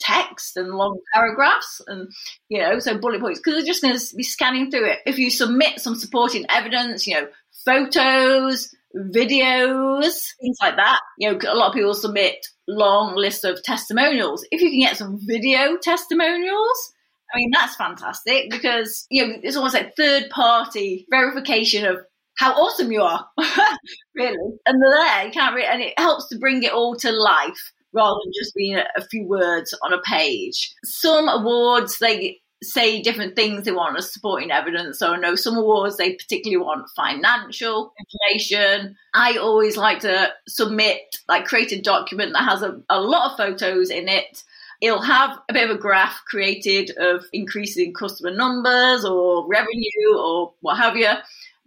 text 0.00 0.56
and 0.56 0.74
long 0.74 0.98
paragraphs 1.14 1.80
and 1.86 2.10
you 2.48 2.58
know 2.58 2.78
so 2.80 2.98
bullet 2.98 3.20
points 3.20 3.38
because 3.38 3.54
they're 3.54 3.66
just 3.66 3.82
going 3.82 3.96
to 3.96 4.16
be 4.16 4.24
scanning 4.24 4.68
through 4.68 4.84
it 4.84 4.98
if 5.06 5.16
you 5.16 5.30
submit 5.30 5.78
some 5.78 5.94
supporting 5.94 6.44
evidence 6.48 7.06
you 7.06 7.14
know 7.14 7.26
photos 7.64 8.74
videos 8.96 10.24
things 10.40 10.56
like 10.60 10.74
that 10.76 11.00
you 11.18 11.30
know 11.30 11.38
a 11.48 11.54
lot 11.54 11.68
of 11.68 11.74
people 11.74 11.94
submit 11.94 12.44
long 12.72 13.14
list 13.14 13.44
of 13.44 13.62
testimonials 13.62 14.44
if 14.50 14.60
you 14.60 14.70
can 14.70 14.80
get 14.80 14.96
some 14.96 15.18
video 15.26 15.76
testimonials 15.76 16.92
I 17.32 17.38
mean, 17.38 17.50
that's 17.52 17.76
fantastic 17.76 18.50
because, 18.50 19.06
you 19.10 19.26
know, 19.26 19.34
it's 19.42 19.56
almost 19.56 19.74
like 19.74 19.96
third 19.96 20.28
party 20.30 21.06
verification 21.10 21.86
of 21.86 21.98
how 22.36 22.52
awesome 22.52 22.92
you 22.92 23.02
are, 23.02 23.26
really. 24.14 24.36
And 24.66 24.82
they're 24.82 24.90
there, 24.90 25.26
you 25.26 25.32
can't 25.32 25.54
really, 25.54 25.66
and 25.66 25.80
it 25.80 25.98
helps 25.98 26.28
to 26.28 26.38
bring 26.38 26.62
it 26.62 26.72
all 26.72 26.94
to 26.96 27.10
life 27.10 27.72
rather 27.94 28.18
than 28.24 28.32
just 28.34 28.54
being 28.54 28.76
a, 28.76 28.84
a 28.96 29.04
few 29.04 29.26
words 29.26 29.74
on 29.82 29.92
a 29.92 30.00
page. 30.02 30.74
Some 30.84 31.28
awards, 31.28 31.98
they 31.98 32.40
say 32.62 33.02
different 33.02 33.34
things 33.34 33.64
they 33.64 33.72
want 33.72 33.98
as 33.98 34.12
supporting 34.12 34.50
evidence. 34.50 34.98
So 34.98 35.12
I 35.12 35.18
know 35.18 35.34
some 35.34 35.56
awards 35.56 35.96
they 35.96 36.14
particularly 36.14 36.64
want 36.64 36.88
financial 36.94 37.92
information. 37.98 38.96
I 39.12 39.36
always 39.36 39.76
like 39.76 40.00
to 40.00 40.32
submit, 40.46 41.00
like 41.28 41.44
create 41.44 41.72
a 41.72 41.82
document 41.82 42.32
that 42.34 42.44
has 42.44 42.62
a, 42.62 42.80
a 42.88 43.00
lot 43.00 43.32
of 43.32 43.36
photos 43.36 43.90
in 43.90 44.08
it. 44.08 44.42
It'll 44.80 45.02
have 45.02 45.38
a 45.48 45.52
bit 45.52 45.68
of 45.70 45.76
a 45.76 45.80
graph 45.80 46.22
created 46.26 46.90
of 46.96 47.24
increasing 47.32 47.92
customer 47.94 48.34
numbers 48.34 49.04
or 49.04 49.46
revenue 49.46 50.16
or 50.16 50.54
what 50.60 50.78
have 50.78 50.96
you. 50.96 51.10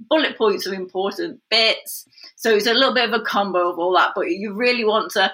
Bullet 0.10 0.38
points 0.38 0.65
of 0.65 0.73
important 0.73 1.39
bits. 1.49 2.05
So 2.36 2.53
it's 2.53 2.67
a 2.67 2.73
little 2.73 2.93
bit 2.93 3.10
of 3.10 3.19
a 3.19 3.23
combo 3.23 3.69
of 3.69 3.79
all 3.79 3.95
that, 3.95 4.12
but 4.15 4.29
you 4.29 4.53
really 4.53 4.84
want 4.84 5.12
to 5.12 5.31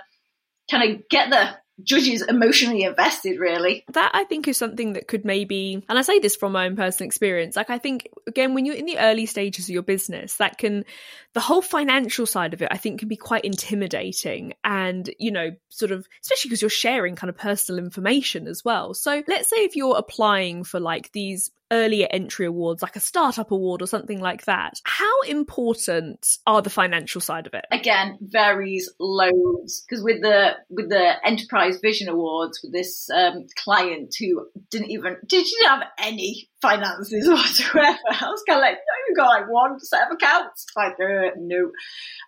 kind 0.70 0.92
of 0.92 1.10
get 1.10 1.30
the 1.30 1.61
judges 1.84 2.22
emotionally 2.22 2.84
invested 2.84 3.40
really. 3.40 3.84
That 3.94 4.12
i 4.14 4.24
think 4.24 4.48
is 4.48 4.58
something 4.58 4.94
that 4.94 5.08
could 5.08 5.26
maybe 5.26 5.84
and 5.88 5.98
i 5.98 6.02
say 6.02 6.20
this 6.20 6.36
from 6.36 6.52
my 6.52 6.66
own 6.66 6.76
personal 6.76 7.08
experience 7.08 7.56
like 7.56 7.70
i 7.70 7.78
think 7.78 8.10
again 8.28 8.54
when 8.54 8.66
you're 8.66 8.76
in 8.76 8.86
the 8.86 9.00
early 9.00 9.26
stages 9.26 9.66
of 9.66 9.74
your 9.74 9.84
business 9.84 10.36
that 10.36 10.58
can 10.58 10.86
the 11.34 11.40
whole 11.40 11.62
financial 11.62 12.26
side 12.26 12.54
of 12.54 12.62
it 12.62 12.68
i 12.72 12.78
think 12.78 13.00
can 13.00 13.08
be 13.08 13.16
quite 13.16 13.46
intimidating 13.46 14.54
and 14.64 15.10
you 15.20 15.32
know 15.32 15.52
sort 15.70 15.92
of 15.92 16.08
especially 16.22 16.50
because 16.50 16.62
you're 16.62 16.70
sharing 16.70 17.16
kind 17.16 17.30
of 17.30 17.38
personal 17.38 17.84
information 17.84 18.48
as 18.48 18.64
well. 18.64 18.94
So 18.94 19.24
let's 19.28 19.50
say 19.50 19.58
if 19.58 19.76
you're 19.76 19.98
applying 19.98 20.64
for 20.64 20.80
like 20.80 21.12
these 21.12 21.52
earlier 21.72 22.08
entry 22.12 22.46
awards, 22.46 22.82
like 22.82 22.96
a 22.96 23.00
startup 23.00 23.52
award 23.52 23.82
or 23.82 23.88
something 23.88 24.20
like 24.20 24.46
that. 24.46 24.80
How 24.84 25.22
important 25.22 26.38
are 26.46 26.62
the 26.62 26.70
financial 26.70 27.22
side 27.22 27.48
of 27.48 27.54
it? 27.54 27.66
Again, 27.72 28.18
varies 28.22 28.92
loads 29.00 29.86
because 29.88 30.04
with 30.04 30.22
the 30.22 30.52
with 30.70 30.90
the 30.90 31.14
enterprise 31.26 31.80
vision 31.82 32.10
awards 32.10 32.60
with 32.64 32.74
this 32.74 33.10
um, 33.10 33.46
client 33.56 34.14
who 34.20 34.48
didn't 34.70 34.92
even 34.92 35.18
did 35.28 35.50
you 35.50 35.68
have 35.68 35.84
any 35.98 36.50
finances 36.62 37.28
whatsoever. 37.28 37.98
I 38.10 38.26
was 38.26 38.44
kind 38.48 38.60
of 38.60 38.62
like, 38.62 38.76
no, 38.76 39.08
you 39.08 39.16
got 39.16 39.30
like 39.30 39.50
one 39.50 39.80
set 39.80 40.08
of 40.08 40.14
accounts. 40.14 40.66
Like, 40.76 40.94
uh, 40.94 41.32
no. 41.38 41.72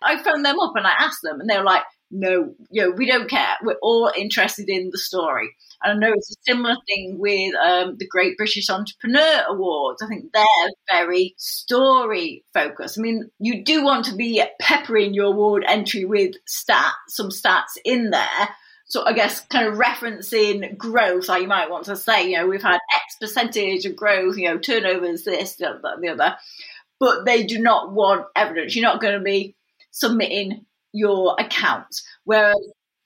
I 0.02 0.22
phoned 0.22 0.44
them 0.44 0.58
up 0.58 0.72
and 0.74 0.86
I 0.86 0.92
asked 0.98 1.22
them, 1.22 1.40
and 1.40 1.48
they 1.48 1.56
were 1.56 1.64
like, 1.64 1.84
no, 2.14 2.54
you 2.70 2.82
know, 2.82 2.90
we 2.90 3.06
don't 3.06 3.28
care. 3.28 3.56
We're 3.62 3.76
all 3.82 4.10
interested 4.16 4.68
in 4.68 4.90
the 4.90 4.98
story. 4.98 5.54
And 5.82 5.92
I 5.92 6.06
know 6.06 6.14
it's 6.14 6.30
a 6.30 6.34
similar 6.46 6.76
thing 6.86 7.18
with 7.18 7.54
um, 7.56 7.96
the 7.98 8.06
Great 8.06 8.36
British 8.36 8.70
Entrepreneur 8.70 9.44
Awards. 9.48 10.00
I 10.00 10.06
think 10.06 10.32
they're 10.32 10.44
very 10.90 11.34
story 11.36 12.44
focused. 12.54 12.98
I 12.98 13.02
mean, 13.02 13.30
you 13.40 13.64
do 13.64 13.84
want 13.84 14.06
to 14.06 14.14
be 14.14 14.42
peppering 14.60 15.12
your 15.12 15.26
award 15.26 15.64
entry 15.66 16.04
with 16.04 16.36
stats, 16.48 16.92
some 17.08 17.30
stats 17.30 17.76
in 17.84 18.10
there. 18.10 18.48
So 18.86 19.04
I 19.04 19.12
guess 19.12 19.40
kind 19.40 19.66
of 19.66 19.74
referencing 19.74 20.76
growth, 20.78 21.28
like 21.28 21.42
you 21.42 21.48
might 21.48 21.70
want 21.70 21.86
to 21.86 21.96
say, 21.96 22.30
you 22.30 22.36
know, 22.36 22.46
we've 22.46 22.62
had 22.62 22.78
X 22.94 23.16
percentage 23.20 23.86
of 23.86 23.96
growth, 23.96 24.36
you 24.36 24.48
know, 24.48 24.58
turnovers, 24.58 25.24
this, 25.24 25.56
the, 25.56 25.80
the 26.00 26.08
other. 26.08 26.36
But 27.00 27.24
they 27.24 27.44
do 27.44 27.58
not 27.58 27.92
want 27.92 28.26
evidence. 28.36 28.76
You're 28.76 28.84
not 28.84 29.00
going 29.00 29.18
to 29.18 29.24
be 29.24 29.56
submitting 29.90 30.64
your 30.94 31.36
account. 31.38 32.00
Whereas 32.24 32.56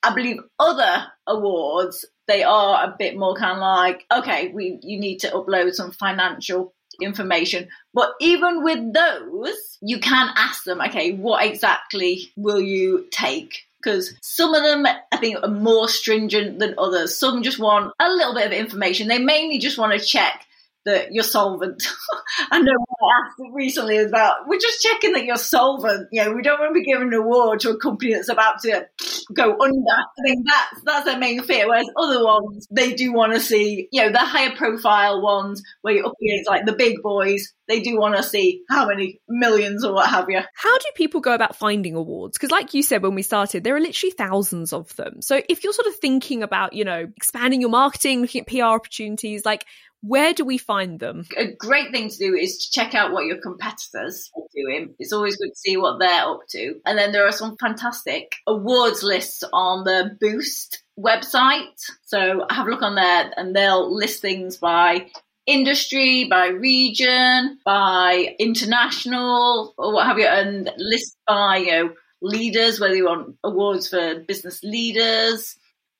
I 0.03 0.14
believe 0.14 0.38
other 0.61 1.07
awards, 1.27 2.05
they 2.29 2.44
are 2.44 2.85
a 2.85 2.94
bit 2.96 3.16
more 3.16 3.35
kind 3.35 3.57
of 3.57 3.61
like, 3.61 4.07
okay, 4.12 4.48
we 4.48 4.79
you 4.83 5.01
need 5.01 5.18
to 5.20 5.31
upload 5.31 5.74
some 5.74 5.90
financial 5.90 6.74
information. 7.03 7.68
But 7.94 8.12
even 8.20 8.62
with 8.62 8.92
those, 8.92 9.79
you 9.81 9.98
can 9.98 10.31
ask 10.37 10.64
them, 10.64 10.81
okay, 10.81 11.12
what 11.12 11.44
exactly 11.44 12.33
will 12.37 12.61
you 12.61 13.07
take? 13.11 13.64
Because 13.83 14.14
some 14.22 14.55
of 14.55 14.62
them, 14.62 14.87
I 14.87 15.16
think, 15.18 15.38
are 15.42 15.48
more 15.48 15.88
stringent 15.88 16.59
than 16.59 16.74
others. 16.79 17.16
Some 17.16 17.42
just 17.42 17.61
want 17.61 17.92
a 18.01 18.11
little 18.11 18.35
bit 18.35 18.46
of 18.46 18.53
information. 18.53 19.09
They 19.09 19.18
mainly 19.18 19.59
just 19.59 19.79
want 19.79 19.98
to 19.98 20.05
check 20.05 20.44
that 20.88 21.12
you're 21.12 21.22
solvent. 21.22 21.87
I 22.51 22.61
know 22.61 22.72
I 22.72 23.27
asked 23.27 23.40
recently 23.53 23.98
about 23.98 24.48
we're 24.48 24.59
just 24.59 24.83
checking 24.83 25.12
that 25.12 25.24
you're 25.24 25.37
solvent. 25.37 26.09
You 26.11 26.24
know, 26.24 26.33
we 26.33 26.42
don't 26.42 26.59
want 26.59 26.70
to 26.70 26.81
be 26.81 26.85
giving 26.85 27.09
an 27.09 27.14
award 27.14 27.61
to 27.61 27.70
a 27.70 27.79
company 27.79 28.14
that's 28.14 28.31
about 28.31 28.61
to 28.62 28.87
go 29.35 29.59
under. 29.61 29.90
I 29.90 30.22
think 30.24 30.46
that's 30.46 30.83
that's 30.85 31.05
their 31.05 31.18
main 31.18 31.42
fear. 31.42 31.68
Whereas 31.68 31.88
other 31.96 32.24
ones, 32.24 32.66
they 32.70 32.94
do 32.94 33.12
want 33.12 33.35
to 33.35 33.40
see, 33.40 33.88
you 33.92 34.03
know, 34.03 34.12
the 34.12 34.18
higher 34.18 34.55
profile 34.57 35.20
ones 35.20 35.62
where 35.83 35.94
you're 35.94 36.07
up 36.07 36.14
against 36.22 36.48
like 36.48 36.64
the 36.64 36.72
big 36.72 37.03
boys. 37.03 37.53
They 37.68 37.81
do 37.81 37.98
want 37.98 38.16
to 38.16 38.22
see 38.22 38.62
how 38.70 38.88
many 38.88 39.20
millions 39.29 39.85
or 39.85 39.92
what 39.92 40.09
have 40.09 40.31
you. 40.31 40.40
How 40.55 40.79
do 40.79 40.87
people 40.94 41.20
go 41.20 41.35
about 41.35 41.55
finding 41.55 41.94
awards? 41.94 42.38
Because, 42.38 42.51
like 42.51 42.72
you 42.72 42.83
said 42.83 43.03
when 43.03 43.14
we 43.14 43.20
started, 43.20 43.62
there 43.62 43.77
are 43.77 43.81
literally 43.81 44.12
thousands 44.16 44.72
of 44.72 44.96
them. 44.96 45.20
So, 45.20 45.42
if 45.51 45.62
you're 45.62 45.74
sort 45.74 45.87
of 45.87 45.96
thinking 45.96 46.42
about, 46.42 46.72
you 46.72 46.87
know, 46.87 47.07
expanding 47.18 47.61
your 47.61 47.68
marketing, 47.68 48.22
looking 48.22 48.40
at 48.40 48.46
PR 48.46 48.62
opportunities, 48.62 49.44
like 49.44 49.66
where 50.01 50.33
do 50.33 50.45
we 50.45 50.59
find 50.59 51.01
them? 51.01 51.27
A 51.37 51.53
great 51.53 51.91
thing 51.91 52.09
to 52.09 52.17
do 52.17 52.35
is 52.35 52.59
to 52.59 52.71
check 52.71 52.95
out 52.95 53.13
what 53.13 53.27
your 53.27 53.39
competitors 53.39 54.31
are 54.37 54.43
doing. 54.55 54.95
It's 54.99 55.13
always 55.13 55.37
good 55.37 55.51
to 55.51 55.59
see 55.59 55.77
what 55.77 55.99
they're 55.99 56.25
up 56.25 56.41
to. 56.51 56.75
And 56.87 56.97
then 56.97 57.13
there 57.13 57.27
are 57.27 57.33
some 57.33 57.57
fantastic 57.59 58.33
awards 58.47 59.03
lists 59.03 59.43
on 59.53 59.85
the 59.85 60.17
Boost 60.21 60.83
website. 60.99 61.83
So 62.05 62.47
have 62.51 62.67
a 62.67 62.71
look 62.71 62.83
on 62.83 62.95
there 62.95 63.33
and 63.37 63.55
they'll 63.55 63.93
list 63.93 64.23
things 64.23 64.57
by 64.57 65.07
industry, 65.47 66.25
by 66.25 66.49
region, 66.49 67.59
by 67.65 68.37
international, 68.39 69.75
or 69.77 69.93
what 69.93 70.07
have 70.07 70.19
you, 70.19 70.27
and 70.27 70.71
list 70.77 71.17
by 71.27 71.57
you 71.57 71.73
know 71.73 71.91
leaders, 72.21 72.79
whether 72.79 72.95
you 72.95 73.07
want 73.07 73.37
awards 73.43 73.89
for 73.89 74.21
business 74.21 74.63
leaders 74.63 75.58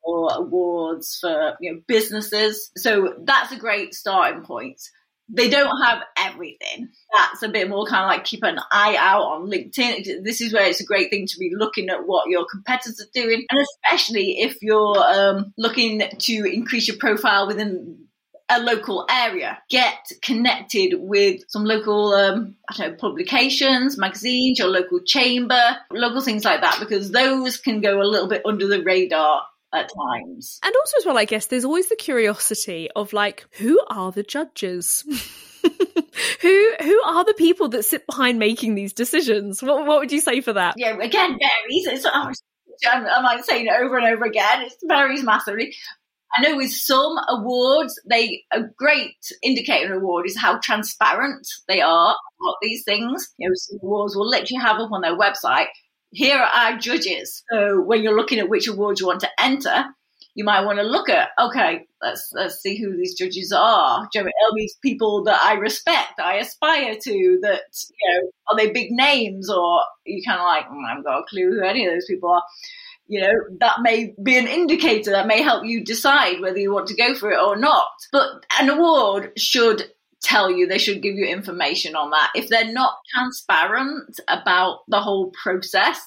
or 0.09 0.31
awards 0.33 1.19
for 1.21 1.55
you 1.61 1.73
know 1.73 1.81
businesses. 1.87 2.71
So 2.77 3.15
that's 3.25 3.53
a 3.53 3.59
great 3.59 3.95
starting 3.95 4.43
point. 4.43 4.81
They 5.31 5.51
don't 5.51 5.77
have 5.85 6.03
everything. 6.19 6.89
That's 7.15 7.43
a 7.43 7.51
bit 7.51 7.69
more 7.69 7.85
kind 7.85 8.05
of 8.05 8.09
like 8.09 8.25
keep 8.25 8.43
an 8.43 8.59
eye 8.73 8.97
out 8.99 9.25
on 9.25 9.51
LinkedIn. 9.51 10.25
This 10.25 10.41
is 10.41 10.55
where 10.55 10.67
it's 10.67 10.81
a 10.81 10.87
great 10.87 11.11
thing 11.11 11.27
to 11.27 11.39
be 11.39 11.51
looking 11.55 11.91
at 11.91 12.07
what 12.07 12.31
your 12.31 12.47
competitors 12.51 12.99
are 12.99 13.13
doing, 13.13 13.45
and 13.51 13.61
especially 13.61 14.41
if 14.41 14.57
you're 14.63 14.97
um, 14.99 15.53
looking 15.59 16.03
to 16.19 16.33
increase 16.51 16.89
your 16.89 16.97
profile 16.97 17.47
within 17.47 18.09
a 18.49 18.61
local 18.61 19.05
area. 19.11 19.59
Get 19.69 19.99
connected 20.23 20.95
with 20.99 21.43
some 21.49 21.65
local, 21.65 22.15
um, 22.15 22.55
I 22.71 22.77
don't 22.77 22.93
know, 22.93 22.97
publications, 22.97 23.99
magazines, 23.99 24.59
your 24.59 24.69
local 24.69 25.01
chamber, 25.05 25.77
local 25.93 26.23
things 26.23 26.47
like 26.47 26.63
that, 26.63 26.79
because 26.81 27.11
those 27.11 27.59
can 27.59 27.83
go 27.83 28.01
a 28.01 28.09
little 28.09 28.29
bit 28.29 28.41
under 28.47 28.67
the 28.67 28.83
radar 28.83 29.43
at 29.75 29.89
times. 29.89 30.59
And 30.65 30.75
also, 30.75 30.97
as 30.99 31.07
well, 31.07 31.19
I 31.19 31.25
guess 31.25 31.47
there's 31.47 31.65
always 31.65 31.89
the 31.89 31.97
curiosity 31.97 32.89
of 32.95 33.13
like, 33.13 33.47
who 33.53 33.81
are 33.89 34.13
the 34.13 34.23
judges? 34.23 35.05
who 36.41 36.75
who 36.81 37.03
are 37.03 37.25
the 37.25 37.35
people 37.37 37.69
that 37.71 37.85
sit 37.85 38.07
behind 38.07 38.39
making 38.39 38.75
these 38.75 38.93
decisions? 38.93 39.63
What 39.63 39.87
what 39.87 40.01
would 40.01 40.13
you 40.13 40.21
say 40.21 40.41
for 40.41 40.53
that? 40.53 40.75
Yeah, 40.77 40.97
again, 40.99 41.39
varies. 41.39 41.87
It's, 41.87 42.07
oh, 42.07 42.33
I 42.87 43.23
might 43.23 43.45
say 43.45 43.63
it 43.63 43.71
over 43.71 43.99
and 43.99 44.07
over 44.07 44.25
again. 44.25 44.63
It 44.63 44.73
varies 44.85 45.23
massively. 45.23 45.75
I 46.37 46.43
know 46.43 46.57
with 46.57 46.73
some 46.73 47.17
awards, 47.29 47.99
they 48.09 48.45
a 48.53 48.61
great 48.77 49.17
indicator 49.43 49.95
award 49.95 50.27
is 50.27 50.39
how 50.39 50.59
transparent 50.63 51.47
they 51.69 51.81
are 51.81 52.15
about 52.41 52.57
these 52.61 52.85
things. 52.85 53.33
You 53.39 53.49
know, 53.49 53.55
some 53.57 53.79
awards 53.83 54.15
will 54.15 54.29
literally 54.29 54.63
have 54.63 54.79
up 54.79 54.93
on 54.93 55.01
their 55.01 55.19
website. 55.19 55.69
Here 56.11 56.39
are 56.39 56.73
our 56.73 56.79
judges. 56.79 57.43
So 57.51 57.81
when 57.81 58.03
you're 58.03 58.17
looking 58.17 58.39
at 58.39 58.49
which 58.49 58.69
awards 58.69 59.01
you 59.01 59.07
want 59.07 59.21
to 59.21 59.31
enter, 59.39 59.85
you 60.35 60.45
might 60.45 60.65
want 60.65 60.79
to 60.79 60.85
look 60.85 61.09
at 61.09 61.31
okay, 61.39 61.87
let's 62.01 62.31
let's 62.33 62.61
see 62.63 62.79
who 62.79 62.97
these 62.97 63.15
judges 63.15 63.53
are. 63.53 64.09
Do 64.13 64.21
you 64.21 64.25
know, 64.25 64.29
are 64.29 64.57
these 64.57 64.77
people 64.83 65.25
that 65.25 65.41
I 65.43 65.55
respect, 65.55 66.21
I 66.21 66.37
aspire 66.37 66.95
to? 66.95 67.39
That 67.43 67.63
you 68.01 68.15
know, 68.15 68.31
are 68.49 68.57
they 68.57 68.71
big 68.71 68.91
names, 68.91 69.51
or 69.51 69.81
you 70.07 70.23
kind 70.25 70.41
of 70.41 70.47
like 70.47 70.67
mm, 70.67 70.85
I 70.87 70.91
haven't 70.91 71.05
got 71.05 71.21
a 71.21 71.25
clue 71.29 71.51
who 71.51 71.65
any 71.65 71.87
of 71.87 71.93
those 71.93 72.07
people 72.07 72.31
are 72.31 72.43
you 73.09 73.23
know, 73.23 73.33
that 73.61 73.81
may 73.81 74.15
be 74.23 74.37
an 74.37 74.47
indicator 74.47 75.13
that 75.13 75.27
may 75.27 75.41
help 75.43 75.65
you 75.65 75.83
decide 75.83 76.41
whether 76.41 76.59
you 76.59 76.73
want 76.73 76.89
to 76.89 76.95
go 76.95 77.15
for 77.15 77.31
it 77.33 77.41
or 77.41 77.57
not. 77.57 77.89
But 78.13 78.45
an 78.61 78.69
award 78.69 79.33
should 79.39 79.83
tell 80.29 80.51
you, 80.51 80.67
they 80.67 80.79
should 80.79 81.03
give 81.03 81.15
you 81.15 81.27
information 81.27 81.97
on 81.97 82.11
that. 82.11 82.31
If 82.35 82.49
they're 82.49 82.73
not 82.73 82.95
transparent 83.15 84.21
about 84.29 84.81
the 84.89 85.01
whole 85.01 85.33
process, 85.43 86.01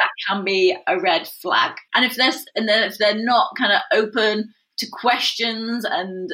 that 0.00 0.10
can 0.26 0.44
be 0.44 0.76
a 0.86 0.98
red 0.98 1.28
flag. 1.28 1.72
And 1.94 2.04
if 2.04 2.16
they're, 2.16 2.32
and 2.56 2.68
then 2.68 2.84
if 2.84 2.98
they're 2.98 3.22
not 3.22 3.54
kind 3.58 3.72
of 3.72 3.80
open 3.92 4.54
to 4.78 4.86
questions 4.90 5.84
and 5.84 6.30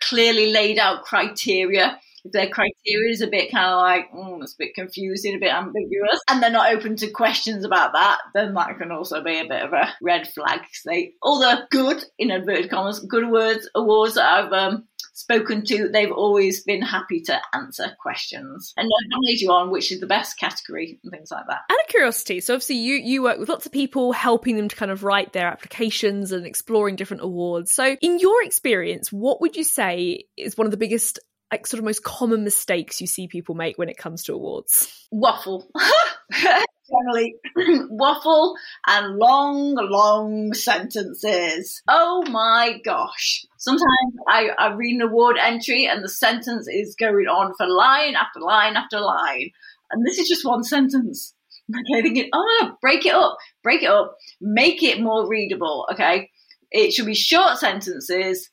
clearly 0.00 0.52
laid 0.52 0.78
out 0.78 1.04
criteria, 1.04 1.98
if 2.24 2.32
their 2.32 2.48
criteria 2.48 3.10
is 3.10 3.20
a 3.20 3.26
bit 3.26 3.50
kind 3.50 3.66
of 3.66 3.80
like 3.80 4.12
mm, 4.12 4.42
it's 4.42 4.54
a 4.54 4.58
bit 4.58 4.74
confusing, 4.74 5.34
a 5.34 5.38
bit 5.38 5.52
ambiguous, 5.52 6.20
and 6.28 6.42
they're 6.42 6.50
not 6.50 6.72
open 6.72 6.96
to 6.96 7.10
questions 7.10 7.64
about 7.64 7.92
that, 7.94 8.18
then 8.34 8.54
that 8.54 8.78
can 8.78 8.92
also 8.92 9.22
be 9.22 9.38
a 9.40 9.48
bit 9.48 9.62
of 9.62 9.72
a 9.72 9.92
red 10.00 10.28
flag. 10.28 10.60
They 10.86 11.12
all 11.20 11.40
the 11.40 11.66
good 11.70 12.04
in 12.18 12.30
inverted 12.30 12.70
commas 12.70 13.00
good 13.00 13.28
words 13.28 13.68
awards 13.74 14.14
that 14.14 14.24
I've 14.24 14.52
um, 14.52 14.86
spoken 15.12 15.64
to, 15.66 15.88
they've 15.88 16.12
always 16.12 16.62
been 16.62 16.82
happy 16.82 17.20
to 17.22 17.40
answer 17.54 17.94
questions 18.00 18.72
and 18.76 18.88
advise 19.04 19.40
you 19.40 19.50
on 19.50 19.70
which 19.70 19.92
is 19.92 20.00
the 20.00 20.06
best 20.06 20.38
category 20.38 20.98
and 21.02 21.12
things 21.12 21.30
like 21.30 21.44
that. 21.48 21.60
Out 21.70 21.80
of 21.80 21.86
curiosity, 21.88 22.40
so 22.40 22.54
obviously 22.54 22.76
you 22.76 22.94
you 22.96 23.22
work 23.22 23.38
with 23.38 23.48
lots 23.48 23.66
of 23.66 23.72
people, 23.72 24.12
helping 24.12 24.56
them 24.56 24.68
to 24.68 24.76
kind 24.76 24.90
of 24.90 25.04
write 25.04 25.32
their 25.32 25.46
applications 25.46 26.32
and 26.32 26.46
exploring 26.46 26.96
different 26.96 27.22
awards. 27.22 27.72
So, 27.72 27.96
in 28.00 28.18
your 28.18 28.42
experience, 28.42 29.12
what 29.12 29.40
would 29.40 29.56
you 29.56 29.64
say 29.64 30.24
is 30.36 30.56
one 30.56 30.66
of 30.66 30.70
the 30.70 30.76
biggest 30.76 31.18
like 31.50 31.66
sort 31.66 31.78
of 31.78 31.84
most 31.84 32.02
common 32.02 32.44
mistakes 32.44 33.00
you 33.00 33.06
see 33.06 33.28
people 33.28 33.54
make 33.54 33.76
when 33.76 33.90
it 33.90 33.98
comes 33.98 34.24
to 34.24 34.32
awards? 34.32 35.06
Waffle. 35.10 35.70
Generally, 36.92 37.36
waffle 37.90 38.54
and 38.86 39.16
long, 39.16 39.74
long 39.76 40.52
sentences. 40.52 41.82
Oh 41.88 42.24
my 42.28 42.78
gosh. 42.84 43.44
Sometimes 43.56 44.14
I, 44.28 44.48
I 44.58 44.72
read 44.72 44.96
an 44.96 45.02
award 45.02 45.36
entry 45.40 45.86
and 45.86 46.04
the 46.04 46.08
sentence 46.08 46.68
is 46.68 46.96
going 46.98 47.26
on 47.26 47.54
for 47.56 47.66
line 47.66 48.14
after 48.14 48.40
line 48.40 48.76
after 48.76 49.00
line. 49.00 49.50
And 49.90 50.04
this 50.06 50.18
is 50.18 50.28
just 50.28 50.44
one 50.44 50.64
sentence. 50.64 51.34
Okay, 51.72 52.02
thinking, 52.02 52.28
oh 52.34 52.58
no, 52.60 52.76
break 52.82 53.06
it 53.06 53.14
up, 53.14 53.38
break 53.62 53.82
it 53.82 53.88
up, 53.88 54.16
make 54.40 54.82
it 54.82 55.00
more 55.00 55.26
readable. 55.28 55.86
Okay, 55.92 56.28
it 56.70 56.92
should 56.92 57.06
be 57.06 57.14
short 57.14 57.56
sentences 57.56 58.50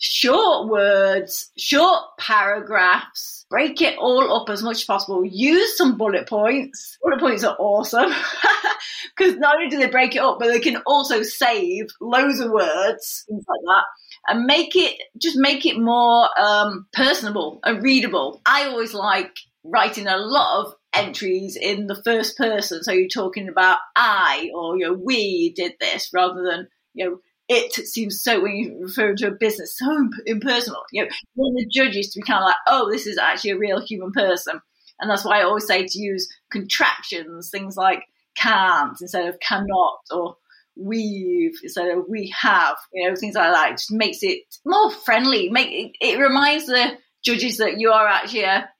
short 0.00 0.68
words, 0.68 1.52
short 1.56 2.02
paragraphs, 2.18 3.44
break 3.50 3.80
it 3.82 3.98
all 3.98 4.34
up 4.34 4.48
as 4.48 4.62
much 4.62 4.78
as 4.78 4.84
possible. 4.84 5.24
Use 5.24 5.76
some 5.76 5.98
bullet 5.98 6.26
points. 6.26 6.98
Bullet 7.02 7.20
points 7.20 7.44
are 7.44 7.56
awesome 7.58 8.10
because 9.16 9.36
not 9.36 9.56
only 9.56 9.68
do 9.68 9.78
they 9.78 9.90
break 9.90 10.16
it 10.16 10.20
up, 10.20 10.38
but 10.40 10.48
they 10.48 10.58
can 10.58 10.78
also 10.86 11.22
save 11.22 11.86
loads 12.00 12.40
of 12.40 12.50
words, 12.50 13.24
things 13.28 13.44
like 13.46 13.60
that. 13.66 13.84
And 14.26 14.46
make 14.46 14.74
it 14.74 14.98
just 15.20 15.36
make 15.36 15.66
it 15.66 15.78
more 15.78 16.28
um, 16.40 16.86
personable 16.94 17.60
and 17.62 17.82
readable. 17.82 18.40
I 18.46 18.64
always 18.64 18.94
like 18.94 19.36
writing 19.64 20.06
a 20.06 20.16
lot 20.16 20.64
of 20.64 20.74
entries 20.94 21.56
in 21.56 21.86
the 21.86 22.02
first 22.02 22.38
person. 22.38 22.82
So 22.82 22.92
you're 22.92 23.08
talking 23.08 23.48
about 23.48 23.78
I 23.94 24.50
or 24.54 24.78
you 24.78 24.86
know 24.86 24.94
we 24.94 25.52
did 25.54 25.74
this 25.78 26.10
rather 26.14 26.42
than 26.42 26.68
you 26.94 27.04
know 27.04 27.20
it 27.50 27.72
seems 27.88 28.22
so 28.22 28.40
when 28.40 28.54
you 28.54 28.78
refer 28.80 29.12
to 29.12 29.26
a 29.26 29.32
business 29.32 29.76
so 29.76 30.08
impersonal. 30.24 30.82
You 30.92 31.02
know, 31.02 31.10
want 31.34 31.56
the 31.56 31.66
judges 31.66 32.10
to 32.10 32.20
be 32.20 32.22
kind 32.22 32.38
of 32.38 32.46
like, 32.46 32.56
oh, 32.68 32.90
this 32.90 33.06
is 33.06 33.18
actually 33.18 33.50
a 33.50 33.58
real 33.58 33.84
human 33.84 34.12
person, 34.12 34.60
and 35.00 35.10
that's 35.10 35.24
why 35.24 35.40
I 35.40 35.42
always 35.42 35.66
say 35.66 35.84
to 35.84 35.98
use 35.98 36.28
contractions, 36.52 37.50
things 37.50 37.76
like 37.76 38.04
can't 38.36 38.96
instead 39.00 39.28
of 39.28 39.40
cannot, 39.40 39.98
or 40.12 40.36
we've 40.76 41.58
instead 41.62 41.90
of 41.90 42.04
we 42.08 42.32
have. 42.40 42.76
You 42.92 43.08
know, 43.08 43.16
things 43.16 43.34
like 43.34 43.52
that. 43.52 43.70
It 43.72 43.78
just 43.78 43.90
makes 43.90 44.18
it 44.22 44.42
more 44.64 44.92
friendly. 44.92 45.50
Make 45.50 45.70
it, 45.72 45.92
it 46.00 46.20
reminds 46.20 46.66
the 46.66 46.98
judges 47.24 47.56
that 47.56 47.80
you 47.80 47.90
are 47.90 48.06
actually 48.06 48.44
a 48.44 48.70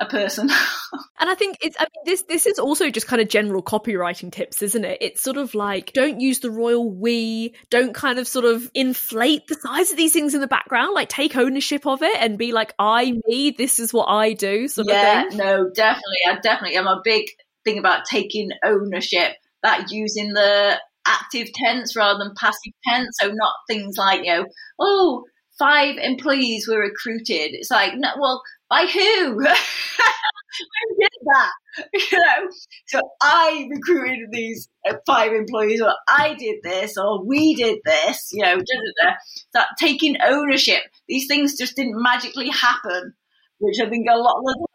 a 0.00 0.06
person. 0.06 0.48
and 1.20 1.30
I 1.30 1.34
think 1.34 1.58
it's 1.60 1.76
I 1.78 1.84
mean 1.84 2.04
this 2.04 2.22
this 2.22 2.46
is 2.46 2.58
also 2.58 2.90
just 2.90 3.06
kind 3.06 3.20
of 3.20 3.28
general 3.28 3.62
copywriting 3.62 4.30
tips, 4.30 4.62
isn't 4.62 4.84
it? 4.84 4.98
It's 5.00 5.20
sort 5.20 5.36
of 5.36 5.54
like 5.54 5.92
don't 5.92 6.20
use 6.20 6.40
the 6.40 6.50
royal 6.50 6.90
we, 6.90 7.54
don't 7.70 7.94
kind 7.94 8.18
of 8.18 8.28
sort 8.28 8.44
of 8.44 8.70
inflate 8.74 9.46
the 9.48 9.54
size 9.54 9.90
of 9.90 9.96
these 9.96 10.12
things 10.12 10.34
in 10.34 10.40
the 10.40 10.46
background, 10.46 10.94
like 10.94 11.08
take 11.08 11.36
ownership 11.36 11.86
of 11.86 12.02
it 12.02 12.16
and 12.20 12.38
be 12.38 12.52
like 12.52 12.74
I 12.78 13.12
me, 13.26 13.50
this 13.56 13.78
is 13.78 13.92
what 13.92 14.06
I 14.06 14.32
do 14.32 14.68
sort 14.68 14.88
yeah, 14.88 15.24
no, 15.32 15.70
definitely. 15.74 16.18
I 16.28 16.38
definitely 16.42 16.78
I'm 16.78 16.86
a 16.86 17.00
big 17.02 17.26
thing 17.64 17.78
about 17.78 18.04
taking 18.04 18.50
ownership, 18.64 19.32
that 19.62 19.90
using 19.90 20.32
the 20.32 20.80
active 21.06 21.48
tense 21.52 21.96
rather 21.96 22.18
than 22.18 22.34
passive 22.38 22.72
tense, 22.86 23.16
so 23.20 23.28
not 23.28 23.52
things 23.68 23.96
like, 23.96 24.20
you 24.24 24.36
know, 24.36 24.46
oh, 24.78 25.24
five 25.58 25.96
employees 25.96 26.68
were 26.68 26.80
recruited. 26.80 27.54
It's 27.54 27.70
like, 27.70 27.94
no, 27.96 28.10
well, 28.18 28.42
by 28.70 28.86
who? 28.86 29.40
who 29.44 30.96
did 31.00 31.10
that? 31.26 31.52
You 31.94 32.18
know, 32.18 32.50
so 32.88 33.00
I 33.22 33.68
recruited 33.70 34.30
these 34.32 34.68
uh, 34.88 34.94
five 35.06 35.32
employees, 35.32 35.80
or 35.80 35.94
I 36.08 36.34
did 36.34 36.56
this, 36.64 36.96
or 36.96 37.24
we 37.24 37.54
did 37.54 37.78
this. 37.84 38.30
You 38.32 38.42
know, 38.42 38.56
da, 38.56 38.62
da, 38.62 39.04
da. 39.04 39.14
that 39.54 39.68
taking 39.78 40.16
ownership. 40.20 40.82
These 41.06 41.28
things 41.28 41.56
just 41.56 41.76
didn't 41.76 42.02
magically 42.02 42.48
happen, 42.48 43.14
which 43.60 43.78
I 43.80 43.88
think 43.88 44.08
a 44.10 44.16
lot 44.16 44.38
of 44.38 44.44
the 44.44 44.66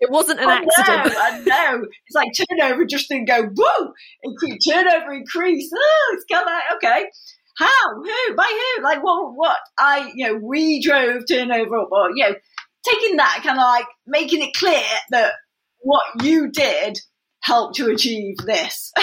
it 0.00 0.10
wasn't 0.10 0.40
an 0.40 0.48
I 0.48 0.62
accident. 0.62 1.12
Know, 1.12 1.20
I 1.20 1.38
know. 1.40 1.86
It's 2.06 2.14
like 2.14 2.28
turnover 2.32 2.84
just 2.84 3.08
didn't 3.08 3.26
go 3.26 3.42
woo. 3.42 3.92
Increase, 4.22 4.64
turnover 4.66 5.12
increased. 5.12 5.74
Oh, 5.76 6.14
it's 6.14 6.24
come 6.30 6.46
out. 6.46 6.62
Okay. 6.76 7.06
How? 7.58 7.94
Who? 7.94 8.36
By 8.36 8.74
who? 8.76 8.82
Like 8.82 9.02
what? 9.02 9.32
What? 9.34 9.56
I, 9.76 10.12
you 10.14 10.26
know, 10.26 10.40
we 10.40 10.80
drove 10.80 11.24
turnover 11.28 11.78
up, 11.78 11.88
or 11.90 12.10
you 12.14 12.24
know, 12.24 12.34
taking 12.84 13.16
that 13.16 13.40
kind 13.42 13.58
of 13.58 13.62
like 13.62 13.86
making 14.06 14.42
it 14.42 14.54
clear 14.54 14.82
that 15.10 15.32
what 15.80 16.02
you 16.22 16.50
did 16.50 16.98
helped 17.40 17.76
to 17.76 17.90
achieve 17.90 18.36
this. 18.38 18.92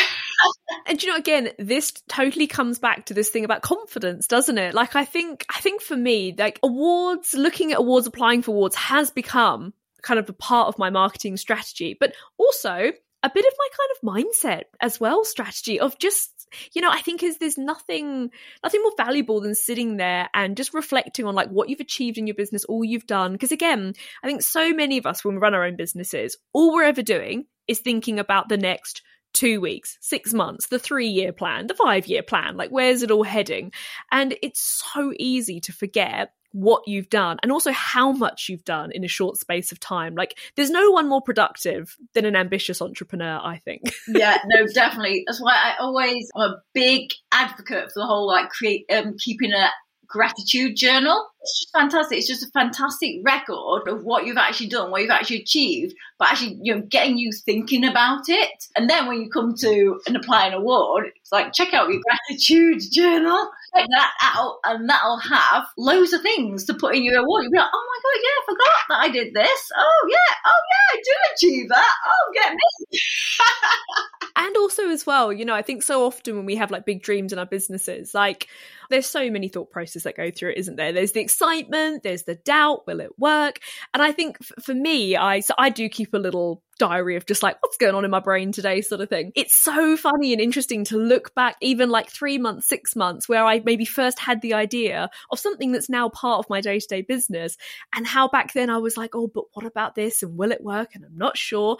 and 0.86 1.02
you 1.02 1.10
know 1.10 1.16
again 1.16 1.50
this 1.58 1.94
totally 2.10 2.48
comes 2.48 2.80
back 2.80 3.06
to 3.06 3.14
this 3.14 3.30
thing 3.30 3.46
about 3.46 3.62
confidence 3.62 4.28
doesn't 4.28 4.58
it 4.58 4.74
like 4.74 4.96
i 4.96 5.06
think 5.06 5.46
i 5.50 5.60
think 5.60 5.82
for 5.82 5.96
me 5.96 6.36
like 6.38 6.60
awards 6.62 7.34
looking 7.34 7.72
at 7.72 7.80
awards 7.80 8.06
applying 8.06 8.42
for 8.42 8.52
awards 8.52 8.76
has 8.76 9.10
become 9.12 9.74
kind 10.02 10.20
of 10.20 10.30
a 10.30 10.34
part 10.34 10.68
of 10.68 10.78
my 10.78 10.90
marketing 10.90 11.38
strategy 11.38 11.96
but 12.00 12.14
also 12.38 12.92
a 13.24 13.32
bit 13.34 13.46
of 13.46 13.54
my 13.58 13.68
kind 13.78 14.22
of 14.22 14.26
mindset 14.26 14.64
as 14.82 15.00
well 15.00 15.24
strategy 15.24 15.80
of 15.80 15.98
just 15.98 16.32
you 16.74 16.82
know, 16.82 16.90
I 16.92 17.02
think 17.02 17.24
is 17.24 17.38
there's 17.38 17.58
nothing 17.58 18.32
nothing 18.64 18.82
more 18.82 18.94
valuable 18.98 19.42
than 19.42 19.56
sitting 19.56 19.98
there 19.98 20.30
and 20.34 20.58
just 20.58 20.74
reflecting 20.74 21.26
on 21.26 21.36
like 21.36 21.50
what 21.50 21.70
you've 21.70 21.80
achieved 21.80 22.18
in 22.18 22.28
your 22.28 22.36
business, 22.36 22.66
all 22.66 22.84
you've 22.84 23.08
done. 23.08 23.34
Because 23.34 23.52
again, 23.52 23.94
I 24.24 24.28
think 24.28 24.42
so 24.42 24.74
many 24.74 24.98
of 24.98 25.06
us 25.06 25.24
when 25.24 25.36
we 25.36 25.42
run 25.42 25.54
our 25.54 25.66
own 25.66 25.76
businesses, 25.76 26.38
all 26.54 26.74
we're 26.74 26.84
ever 26.84 27.02
doing 27.02 27.46
is 27.68 27.80
thinking 27.80 28.20
about 28.20 28.50
the 28.50 28.58
next 28.58 29.02
two 29.34 29.60
weeks, 29.60 29.98
six 30.02 30.34
months, 30.34 30.68
the 30.68 30.80
three 30.80 31.08
year 31.08 31.34
plan, 31.34 31.68
the 31.68 31.74
five 31.74 32.08
year 32.08 32.24
plan. 32.24 32.56
Like, 32.58 32.70
where's 32.70 33.04
it 33.04 33.12
all 33.12 33.24
heading? 33.24 33.72
And 34.12 34.36
it's 34.42 34.82
so 34.94 35.14
easy 35.20 35.60
to 35.62 35.74
forget 35.74 36.32
what 36.56 36.84
you've 36.88 37.10
done 37.10 37.38
and 37.44 37.52
also 37.52 37.70
how 37.74 38.14
much 38.14 38.48
you've 38.48 38.64
done 38.64 38.90
in 38.94 39.04
a 39.04 39.10
short 39.10 39.36
space 39.36 39.74
of 39.74 39.80
time. 39.80 40.16
Like, 40.16 40.40
there's 40.56 40.70
no 40.70 40.90
one 40.90 41.10
more 41.10 41.22
productive 41.22 41.98
than 42.14 42.24
an 42.24 42.38
ambitious 42.38 42.82
entrepreneur, 42.82 43.42
I 43.44 43.58
think. 43.58 43.84
yeah, 44.08 44.38
no, 44.46 44.66
definitely. 44.66 45.26
That's 45.28 45.42
why 45.42 45.54
I 45.54 45.74
always, 45.82 46.30
I'm 46.34 46.52
a 46.52 46.56
big 46.74 47.12
advocate 47.34 47.92
for 47.92 48.00
the 48.00 48.06
whole 48.06 48.26
like 48.26 48.50
create, 48.50 48.86
um, 48.90 49.16
keeping 49.22 49.52
a 49.52 49.68
gratitude 50.08 50.78
journal. 50.78 51.28
It's 51.46 51.60
just 51.60 51.74
fantastic. 51.74 52.18
It's 52.18 52.28
just 52.28 52.42
a 52.42 52.50
fantastic 52.54 53.22
record 53.24 53.88
of 53.88 54.04
what 54.04 54.26
you've 54.26 54.36
actually 54.36 54.70
done, 54.70 54.90
what 54.90 55.04
you've 55.04 55.12
actually 55.12 55.42
achieved, 55.42 55.96
but 56.18 56.30
actually, 56.30 56.58
you 56.64 56.74
know, 56.74 56.82
getting 56.82 57.20
you 57.20 57.32
thinking 57.32 57.86
about 57.86 58.28
it. 58.30 58.66
And 58.76 58.90
then 58.90 59.06
when 59.06 59.22
you 59.22 59.30
come 59.30 59.54
to 59.60 60.02
and 60.08 60.16
apply 60.16 60.48
an 60.48 60.56
award, 60.56 61.12
it's 61.16 61.32
like, 61.32 61.54
check 61.54 61.76
out 61.76 61.90
your 61.90 62.02
gratitude 62.02 62.82
journal, 62.92 63.52
check 63.76 63.86
that 63.92 64.12
out, 64.22 64.58
and 64.64 64.90
that'll 64.90 65.20
have 65.20 65.68
loads 65.78 66.14
of 66.14 66.24
things 66.24 66.66
to 66.66 66.74
put 66.74 66.96
in 66.96 67.04
your 67.04 67.20
award. 67.20 67.44
You'll 67.44 67.52
be 67.52 67.58
like, 67.60 67.70
oh 67.72 67.88
my 67.88 68.00
God, 68.02 68.22
yeah, 68.24 68.42
I 68.42 68.46
forgot 68.46 68.82
that 68.90 69.00
I 69.02 69.10
did 69.10 69.34
this. 69.36 69.72
Oh, 69.78 70.08
yeah, 70.10 70.36
oh, 70.48 70.62
yeah, 70.72 70.94
I 70.94 71.02
did 71.04 71.16
achieve 71.36 71.70
that. 71.70 71.94
Oh, 72.08 72.32
get 72.34 72.54
me. 72.54 73.00
and 74.36 74.58
also 74.58 74.90
as 74.90 75.06
well 75.06 75.32
you 75.32 75.46
know 75.46 75.54
i 75.54 75.62
think 75.62 75.82
so 75.82 76.06
often 76.06 76.36
when 76.36 76.46
we 76.46 76.56
have 76.56 76.72
like 76.72 76.86
big 76.86 77.02
dreams 77.02 77.32
in 77.32 77.40
our 77.40 77.46
businesses 77.46 78.14
like 78.14 78.48
there's 78.90 79.06
so 79.06 79.30
many 79.30 79.48
thought 79.48 79.72
processes 79.72 80.04
that 80.04 80.16
go 80.16 80.30
through 80.30 80.52
it 80.52 80.58
isn't 80.58 80.76
there 80.76 80.92
there's 80.92 81.14
the 81.14 81.22
excitement 81.36 82.04
there's 82.04 82.24
the 82.24 82.36
doubt 82.36 82.88
will 82.88 83.00
it 83.00 83.12
work? 83.18 83.60
And 83.94 84.02
i 84.02 84.12
think 84.12 84.38
f- 84.42 84.64
for 84.64 84.74
me 84.74 85.16
i 85.16 85.40
so 85.40 85.54
i 85.58 85.70
do 85.70 85.90
keep 85.90 86.14
a 86.14 86.18
little 86.18 86.64
diary 86.78 87.16
of 87.16 87.26
just 87.26 87.42
like 87.42 87.58
what's 87.62 87.78
going 87.78 87.96
on 87.96 88.04
in 88.04 88.12
my 88.12 88.20
brain 88.20 88.52
today 88.52 88.82
sort 88.82 89.00
of 89.02 89.10
thing. 89.10 89.32
It's 89.36 89.56
so 89.56 89.96
funny 89.96 90.34
and 90.34 90.42
interesting 90.42 90.84
to 90.86 90.98
look 90.98 91.34
back 91.34 91.56
even 91.62 91.90
like 91.90 92.10
three 92.10 92.38
months 92.38 92.68
six 92.68 92.96
months 92.96 93.30
where 93.30 93.46
i 93.46 93.62
maybe 93.64 93.86
first 93.86 94.20
had 94.20 94.42
the 94.42 94.54
idea 94.54 95.10
of 95.32 95.40
something 95.40 95.72
that's 95.72 95.90
now 95.90 96.10
part 96.10 96.40
of 96.40 96.50
my 96.50 96.62
day-to-day 96.62 97.02
business 97.02 97.58
and 97.96 98.06
how 98.06 98.28
back 98.28 98.54
then 98.54 98.70
i 98.70 98.78
was 98.78 98.98
like 98.98 99.16
oh 99.16 99.28
but 99.28 99.46
what 99.54 99.66
about 99.66 99.96
this 99.96 100.24
and 100.24 100.38
will 100.38 100.52
it 100.52 100.64
work? 100.64 100.96
And 100.96 101.06
i'm 101.06 101.18
not 101.18 101.38
sure 101.38 101.78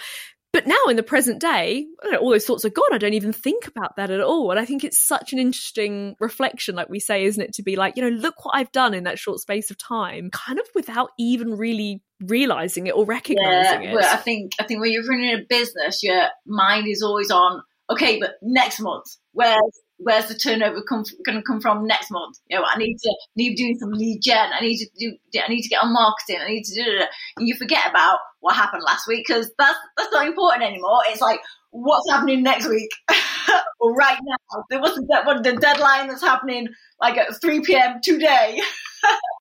but 0.56 0.68
now 0.68 0.86
in 0.88 0.96
the 0.96 1.04
present 1.04 1.42
day, 1.42 1.86
know, 2.10 2.18
all 2.18 2.30
those 2.30 2.46
thoughts 2.46 2.64
are 2.64 2.70
gone. 2.70 2.94
I 2.94 2.98
don't 2.98 3.14
even 3.14 3.34
think 3.34 3.68
about 3.68 3.98
that 3.98 4.10
at 4.10 4.22
all. 4.22 4.52
And 4.52 4.60
I 4.60 4.64
think 4.64 4.86
it's 4.86 5.06
such 5.06 5.34
an 5.34 5.40
interesting 5.40 6.16
reflection, 6.22 6.76
like 6.76 6.88
we 6.88 7.02
say, 7.02 7.26
isn't 7.26 7.44
it? 7.44 7.54
To 7.56 7.62
be 7.62 7.76
like, 7.76 7.98
you 7.98 8.02
know, 8.02 8.16
look 8.16 8.46
what 8.46 8.56
I've 8.56 8.72
done 8.72 8.94
in 8.94 9.04
that 9.04 9.20
short 9.20 9.40
space 9.40 9.70
of 9.70 9.78
time, 9.78 10.30
kind 10.32 10.58
of 10.58 10.66
without 10.74 11.10
even 11.20 11.58
really 11.58 12.02
realizing 12.22 12.88
it 12.88 12.96
or 12.96 13.04
recognizing 13.04 13.84
yeah, 13.84 13.92
it. 13.92 13.96
Well, 13.96 14.14
I 14.14 14.16
think 14.16 14.54
I 14.58 14.64
think 14.64 14.80
when 14.80 14.94
you're 14.94 15.06
running 15.06 15.34
a 15.34 15.44
business, 15.50 16.02
your 16.02 16.28
mind 16.46 16.88
is 16.88 17.04
always 17.04 17.32
on, 17.32 17.62
okay, 17.90 18.18
but 18.22 18.36
next 18.42 18.80
month, 18.80 19.08
where's 19.34 19.60
where's 19.98 20.28
the 20.28 20.36
turnover 20.36 20.82
come 20.84 21.04
going 21.26 21.38
to 21.38 21.44
come 21.44 21.62
from 21.62 21.88
next 21.88 22.12
month? 22.12 22.38
You 22.50 22.58
know, 22.58 22.66
I 22.66 22.78
need 22.78 22.98
to 22.98 23.16
need 23.36 23.56
doing 23.56 23.78
some 23.80 23.92
lead 23.92 24.22
gen. 24.22 24.50
I 24.54 24.62
need 24.62 24.78
to 24.78 24.90
do. 24.98 25.18
I 25.40 25.48
need 25.50 25.62
to 25.62 25.70
get 25.70 25.84
on 25.84 25.94
marketing. 25.94 26.42
I 26.42 26.50
need 26.50 26.64
to 26.64 26.84
do. 26.84 27.02
And 27.38 27.48
you 27.48 27.56
forget 27.56 27.90
about 27.90 28.20
what 28.40 28.56
happened 28.56 28.84
last 28.86 29.08
week 29.08 29.26
because 29.28 29.52
that's 29.58 29.78
that's 29.98 30.12
not 30.12 30.28
important 30.28 30.64
anymore. 30.64 31.00
It's 31.08 31.22
like 31.22 31.40
what's 31.72 32.10
happening 32.10 32.44
next 32.44 32.68
week 32.70 32.90
or 33.80 33.94
right 33.94 34.20
now. 34.24 34.64
There 34.70 34.82
wasn't 34.82 35.08
that 35.10 35.26
what 35.26 35.44
the 35.44 35.54
deadline 35.54 36.08
that's 36.08 36.22
happening 36.22 36.68
like 37.00 37.18
at 37.18 37.40
3 37.42 37.62
p.m. 37.62 38.00
today. 38.02 38.60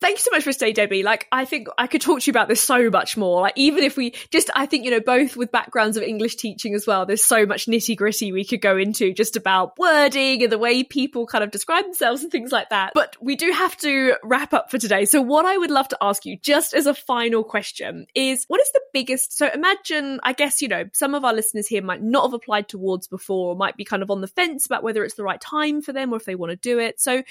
Thank 0.01 0.19
you 0.19 0.23
so 0.23 0.31
much 0.33 0.45
for 0.45 0.53
stay, 0.53 0.73
Debbie. 0.73 1.03
Like, 1.03 1.27
I 1.33 1.47
think 1.47 1.69
I 1.79 1.87
could 1.87 2.03
talk 2.03 2.21
to 2.21 2.27
you 2.27 2.33
about 2.33 2.49
this 2.49 2.63
so 2.63 2.91
much 2.91 3.17
more. 3.17 3.41
Like, 3.41 3.55
even 3.57 3.85
if 3.85 3.97
we 3.97 4.11
just, 4.31 4.51
I 4.55 4.67
think, 4.67 4.85
you 4.85 4.91
know, 4.91 5.01
both 5.01 5.35
with 5.35 5.51
backgrounds 5.51 5.97
of 5.97 6.03
English 6.03 6.37
teaching 6.37 6.75
as 6.75 6.87
well, 6.87 7.07
there's 7.07 7.25
so 7.25 7.47
much 7.47 7.65
nitty 7.65 7.97
gritty 7.97 8.31
we 8.31 8.45
could 8.45 8.61
go 8.61 8.77
into 8.77 9.15
just 9.15 9.35
about 9.35 9.79
wording 9.79 10.43
and 10.43 10.53
the 10.53 10.59
way 10.59 10.83
people 10.85 11.27
kind 11.27 11.43
of 11.43 11.51
describe 11.51 11.85
themselves 11.85 12.23
and 12.23 12.31
things 12.31 12.53
like 12.53 12.69
that. 12.69 12.93
But 12.95 13.17
we 13.19 13.35
do 13.35 13.51
have 13.51 13.79
to 13.79 14.17
wrap 14.23 14.53
up 14.53 14.71
for 14.71 14.79
today. 14.79 15.07
So, 15.07 15.23
what 15.23 15.47
I 15.47 15.57
would 15.57 15.71
love 15.71 15.89
to 15.89 15.99
ask 16.03 16.27
you, 16.27 16.37
just 16.37 16.75
as 16.75 16.87
a 16.87 16.95
final 16.95 17.43
question, 17.43 18.07
is 18.15 18.45
what 18.47 18.61
is 18.61 18.71
the 18.73 18.83
biggest? 18.93 19.39
So, 19.39 19.49
imagine, 19.55 20.21
I 20.23 20.35
guess, 20.35 20.61
you 20.61 20.69
know, 20.69 20.85
some 20.93 21.15
of 21.15 21.25
our 21.25 21.33
listeners 21.33 21.67
here 21.67 21.83
might 21.83 22.03
not 22.03 22.25
have 22.25 22.35
applied 22.35 22.69
towards 22.69 23.09
before, 23.09 23.53
or 23.53 23.57
might 23.57 23.79
be 23.79 23.85
kind 23.87 24.03
of 24.03 24.11
on 24.11 24.21
the 24.21 24.29
fence 24.29 24.67
about 24.67 24.83
whether 24.83 25.03
it's 25.03 25.15
the 25.15 25.25
right 25.25 25.41
time 25.41 25.81
for 25.81 25.95
them 25.95 26.13
or 26.13 26.17
if 26.17 26.27
they 26.27 26.35
want 26.35 26.51
to 26.51 26.57
do 26.57 26.79
it. 26.79 27.01
So, 27.01 27.23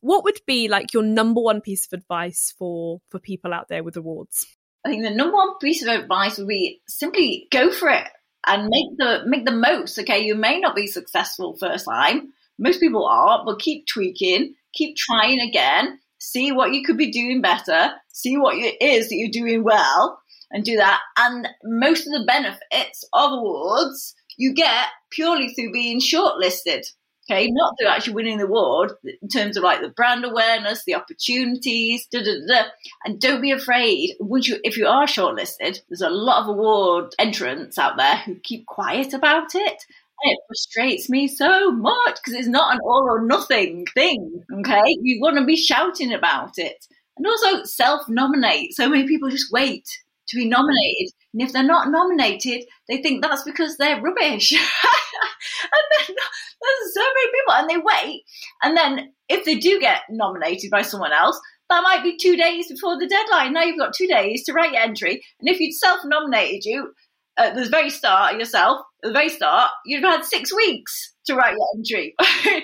what 0.00 0.24
would 0.24 0.40
be 0.46 0.68
like 0.68 0.92
your 0.92 1.02
number 1.02 1.40
one 1.40 1.60
piece 1.60 1.86
of 1.86 1.98
advice 1.98 2.54
for 2.58 3.00
for 3.10 3.18
people 3.18 3.52
out 3.52 3.68
there 3.68 3.82
with 3.82 3.96
awards? 3.96 4.46
I 4.84 4.88
think 4.88 5.02
the 5.02 5.10
number 5.10 5.36
one 5.36 5.58
piece 5.58 5.82
of 5.82 5.88
advice 5.88 6.38
would 6.38 6.48
be 6.48 6.80
simply 6.88 7.48
go 7.50 7.70
for 7.70 7.90
it 7.90 8.08
and 8.46 8.68
make 8.68 8.96
the 8.96 9.22
make 9.26 9.44
the 9.44 9.52
most. 9.52 9.98
Okay, 9.98 10.20
you 10.20 10.34
may 10.34 10.58
not 10.58 10.74
be 10.74 10.86
successful 10.86 11.56
first 11.58 11.84
time. 11.84 12.32
Most 12.58 12.80
people 12.80 13.06
are, 13.06 13.42
but 13.44 13.58
keep 13.58 13.86
tweaking, 13.86 14.54
keep 14.72 14.96
trying 14.96 15.40
again. 15.40 15.98
See 16.18 16.52
what 16.52 16.72
you 16.72 16.82
could 16.84 16.98
be 16.98 17.10
doing 17.10 17.40
better. 17.40 17.92
See 18.12 18.36
what 18.36 18.56
it 18.56 18.76
is 18.82 19.08
that 19.08 19.16
you're 19.16 19.30
doing 19.30 19.64
well, 19.64 20.20
and 20.50 20.64
do 20.64 20.76
that. 20.76 21.00
And 21.16 21.48
most 21.64 22.06
of 22.06 22.12
the 22.12 22.24
benefits 22.26 23.04
of 23.12 23.32
awards 23.32 24.14
you 24.36 24.54
get 24.54 24.86
purely 25.10 25.48
through 25.50 25.72
being 25.72 26.00
shortlisted. 26.00 26.82
Okay, 27.30 27.48
not 27.52 27.74
through 27.78 27.88
actually 27.88 28.14
winning 28.14 28.38
the 28.38 28.44
award 28.44 28.92
in 29.04 29.28
terms 29.28 29.56
of 29.56 29.62
like 29.62 29.80
the 29.80 29.88
brand 29.88 30.24
awareness, 30.24 30.82
the 30.84 30.96
opportunities, 30.96 32.08
da, 32.10 32.20
da, 32.20 32.32
da, 32.48 32.64
and 33.04 33.20
don't 33.20 33.40
be 33.40 33.52
afraid. 33.52 34.16
Once 34.18 34.48
you, 34.48 34.58
if 34.64 34.76
you 34.76 34.88
are 34.88 35.06
shortlisted, 35.06 35.78
there's 35.88 36.02
a 36.02 36.10
lot 36.10 36.42
of 36.42 36.48
award 36.48 37.14
entrants 37.20 37.78
out 37.78 37.96
there 37.96 38.16
who 38.16 38.34
keep 38.34 38.66
quiet 38.66 39.14
about 39.14 39.54
it. 39.54 39.84
And 40.22 40.32
it 40.32 40.38
frustrates 40.48 41.08
me 41.08 41.28
so 41.28 41.70
much 41.70 42.16
because 42.16 42.34
it's 42.34 42.48
not 42.48 42.74
an 42.74 42.80
all 42.82 43.06
or 43.08 43.24
nothing 43.24 43.86
thing. 43.94 44.42
Okay, 44.58 44.82
you 45.00 45.20
want 45.20 45.38
to 45.38 45.44
be 45.44 45.56
shouting 45.56 46.12
about 46.12 46.58
it, 46.58 46.84
and 47.16 47.26
also 47.26 47.62
self-nominate. 47.62 48.74
So 48.74 48.88
many 48.88 49.06
people 49.06 49.30
just 49.30 49.52
wait 49.52 49.88
to 50.30 50.36
be 50.36 50.48
nominated. 50.48 51.12
And 51.32 51.42
if 51.42 51.52
they're 51.52 51.62
not 51.62 51.90
nominated, 51.90 52.64
they 52.88 53.02
think 53.02 53.22
that's 53.22 53.44
because 53.44 53.76
they're 53.76 54.00
rubbish. 54.00 54.52
and 54.52 55.84
then 55.98 56.16
there's 56.16 56.94
so 56.94 57.00
many 57.00 57.30
people, 57.32 57.54
and 57.54 57.70
they 57.70 57.76
wait. 57.76 58.22
And 58.62 58.76
then 58.76 59.12
if 59.28 59.44
they 59.44 59.56
do 59.56 59.78
get 59.80 60.02
nominated 60.10 60.70
by 60.70 60.82
someone 60.82 61.12
else, 61.12 61.38
that 61.68 61.82
might 61.82 62.02
be 62.02 62.16
two 62.16 62.36
days 62.36 62.68
before 62.68 62.98
the 62.98 63.06
deadline. 63.06 63.52
Now 63.52 63.62
you've 63.62 63.78
got 63.78 63.94
two 63.94 64.08
days 64.08 64.44
to 64.44 64.52
write 64.52 64.72
your 64.72 64.82
entry. 64.82 65.22
And 65.40 65.48
if 65.48 65.60
you'd 65.60 65.74
self 65.74 66.00
nominated 66.04 66.64
you 66.64 66.92
at 67.38 67.54
the 67.54 67.66
very 67.66 67.90
start 67.90 68.38
yourself, 68.38 68.80
at 69.02 69.08
the 69.08 69.12
very 69.12 69.28
start, 69.28 69.70
you'd 69.84 70.02
have 70.04 70.16
had 70.16 70.24
six 70.24 70.54
weeks 70.54 71.12
to 71.26 71.34
write 71.34 71.54
your 71.56 71.66
entry. 71.76 72.14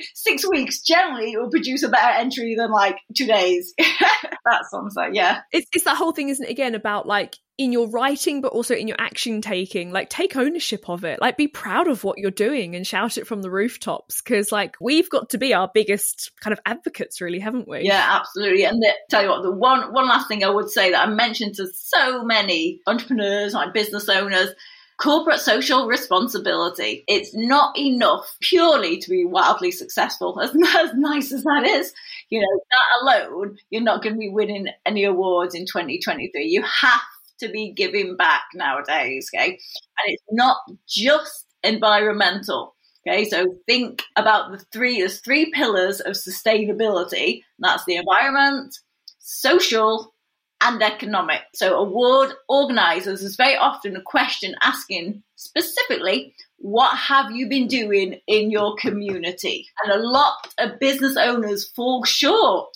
Six 0.14 0.48
weeks 0.48 0.80
generally 0.80 1.36
will 1.36 1.50
produce 1.50 1.82
a 1.82 1.88
better 1.88 2.18
entry 2.18 2.54
than 2.56 2.70
like 2.70 2.96
two 3.16 3.26
days. 3.26 3.74
That's 3.78 4.68
what 4.70 4.90
I'm. 4.98 5.14
Yeah. 5.14 5.40
It's, 5.52 5.66
it's 5.72 5.84
that 5.84 5.96
whole 5.96 6.12
thing, 6.12 6.28
isn't 6.28 6.44
it? 6.44 6.50
Again, 6.50 6.74
about 6.74 7.06
like 7.06 7.36
in 7.58 7.72
your 7.72 7.88
writing, 7.88 8.40
but 8.40 8.52
also 8.52 8.74
in 8.74 8.88
your 8.88 8.96
action 9.00 9.40
taking, 9.40 9.90
like 9.90 10.10
take 10.10 10.36
ownership 10.36 10.88
of 10.88 11.04
it. 11.04 11.20
Like 11.20 11.36
be 11.36 11.48
proud 11.48 11.88
of 11.88 12.04
what 12.04 12.18
you're 12.18 12.30
doing 12.30 12.74
and 12.74 12.86
shout 12.86 13.18
it 13.18 13.26
from 13.26 13.42
the 13.42 13.50
rooftops. 13.50 14.20
Cause 14.20 14.52
like 14.52 14.76
we've 14.80 15.08
got 15.10 15.30
to 15.30 15.38
be 15.38 15.54
our 15.54 15.70
biggest 15.72 16.32
kind 16.40 16.52
of 16.52 16.60
advocates, 16.66 17.20
really, 17.20 17.38
haven't 17.38 17.68
we? 17.68 17.82
Yeah, 17.82 18.18
absolutely. 18.20 18.64
And 18.64 18.80
the, 18.82 18.92
tell 19.10 19.22
you 19.22 19.28
what, 19.28 19.42
the 19.42 19.52
one, 19.52 19.92
one 19.92 20.08
last 20.08 20.28
thing 20.28 20.44
I 20.44 20.50
would 20.50 20.70
say 20.70 20.90
that 20.90 21.08
I 21.08 21.10
mentioned 21.10 21.54
to 21.56 21.66
so 21.74 22.24
many 22.24 22.80
entrepreneurs, 22.86 23.54
like 23.54 23.74
business 23.74 24.08
owners, 24.08 24.50
corporate 24.98 25.40
social 25.40 25.86
responsibility. 25.86 27.04
It's 27.06 27.34
not 27.34 27.76
enough 27.78 28.36
purely 28.40 28.98
to 28.98 29.10
be 29.10 29.24
wildly 29.24 29.70
successful, 29.70 30.40
as, 30.40 30.50
as 30.78 30.94
nice 30.94 31.32
as 31.32 31.44
that 31.44 31.64
is. 31.66 31.92
You 32.30 32.40
know, 32.40 32.60
that 32.70 33.02
alone, 33.02 33.58
you're 33.70 33.82
not 33.82 34.02
going 34.02 34.14
to 34.14 34.18
be 34.18 34.28
winning 34.28 34.68
any 34.84 35.04
awards 35.04 35.54
in 35.54 35.66
2023. 35.66 36.46
You 36.46 36.62
have 36.62 37.00
to 37.40 37.48
be 37.48 37.72
giving 37.72 38.16
back 38.16 38.44
nowadays, 38.54 39.30
okay? 39.34 39.50
And 39.50 40.06
it's 40.06 40.22
not 40.30 40.58
just 40.88 41.46
environmental. 41.62 42.74
Okay, 43.06 43.24
so 43.24 43.56
think 43.66 44.02
about 44.16 44.50
the 44.50 44.58
three, 44.72 44.98
there's 44.98 45.20
three 45.20 45.52
pillars 45.52 46.00
of 46.00 46.14
sustainability. 46.14 47.42
That's 47.60 47.84
the 47.84 47.96
environment, 47.96 48.76
social, 49.18 50.12
and 50.60 50.82
economic. 50.82 51.42
So, 51.54 51.76
award 51.76 52.30
organisers 52.48 53.22
is 53.22 53.36
very 53.36 53.56
often 53.56 53.96
a 53.96 54.02
question 54.02 54.54
asking 54.62 55.22
specifically, 55.36 56.34
what 56.58 56.96
have 56.96 57.30
you 57.30 57.48
been 57.48 57.68
doing 57.68 58.20
in 58.26 58.50
your 58.50 58.76
community? 58.76 59.66
And 59.82 59.92
a 59.92 60.02
lot 60.02 60.34
of 60.58 60.80
business 60.80 61.16
owners 61.16 61.68
fall 61.68 62.04
short 62.04 62.74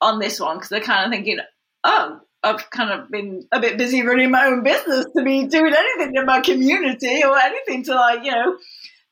on 0.00 0.18
this 0.18 0.38
one 0.40 0.56
because 0.56 0.68
they're 0.68 0.80
kind 0.80 1.06
of 1.06 1.10
thinking, 1.10 1.38
oh, 1.84 2.20
I've 2.42 2.68
kind 2.70 2.90
of 2.90 3.10
been 3.10 3.46
a 3.52 3.60
bit 3.60 3.78
busy 3.78 4.02
running 4.02 4.30
my 4.30 4.46
own 4.46 4.62
business 4.62 5.06
to 5.16 5.22
be 5.22 5.46
doing 5.46 5.72
anything 5.74 6.16
in 6.16 6.26
my 6.26 6.40
community 6.40 7.22
or 7.24 7.38
anything 7.38 7.84
to 7.84 7.94
like, 7.94 8.24
you 8.24 8.32
know, 8.32 8.58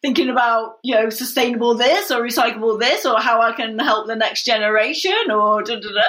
thinking 0.03 0.31
about, 0.31 0.79
you 0.83 0.95
know, 0.95 1.11
sustainable 1.11 1.77
this 1.77 2.11
or 2.11 2.23
recyclable 2.23 2.81
this 2.81 3.07
or 3.07 3.21
how 3.21 3.41
I 3.41 3.53
can 3.53 3.79
help 3.79 4.09
the 4.09 4.17
next 4.17 4.45
generation 4.45 5.31
or 5.31 5.63
da 5.63 5.77
da 5.77 5.81
da. 5.81 6.03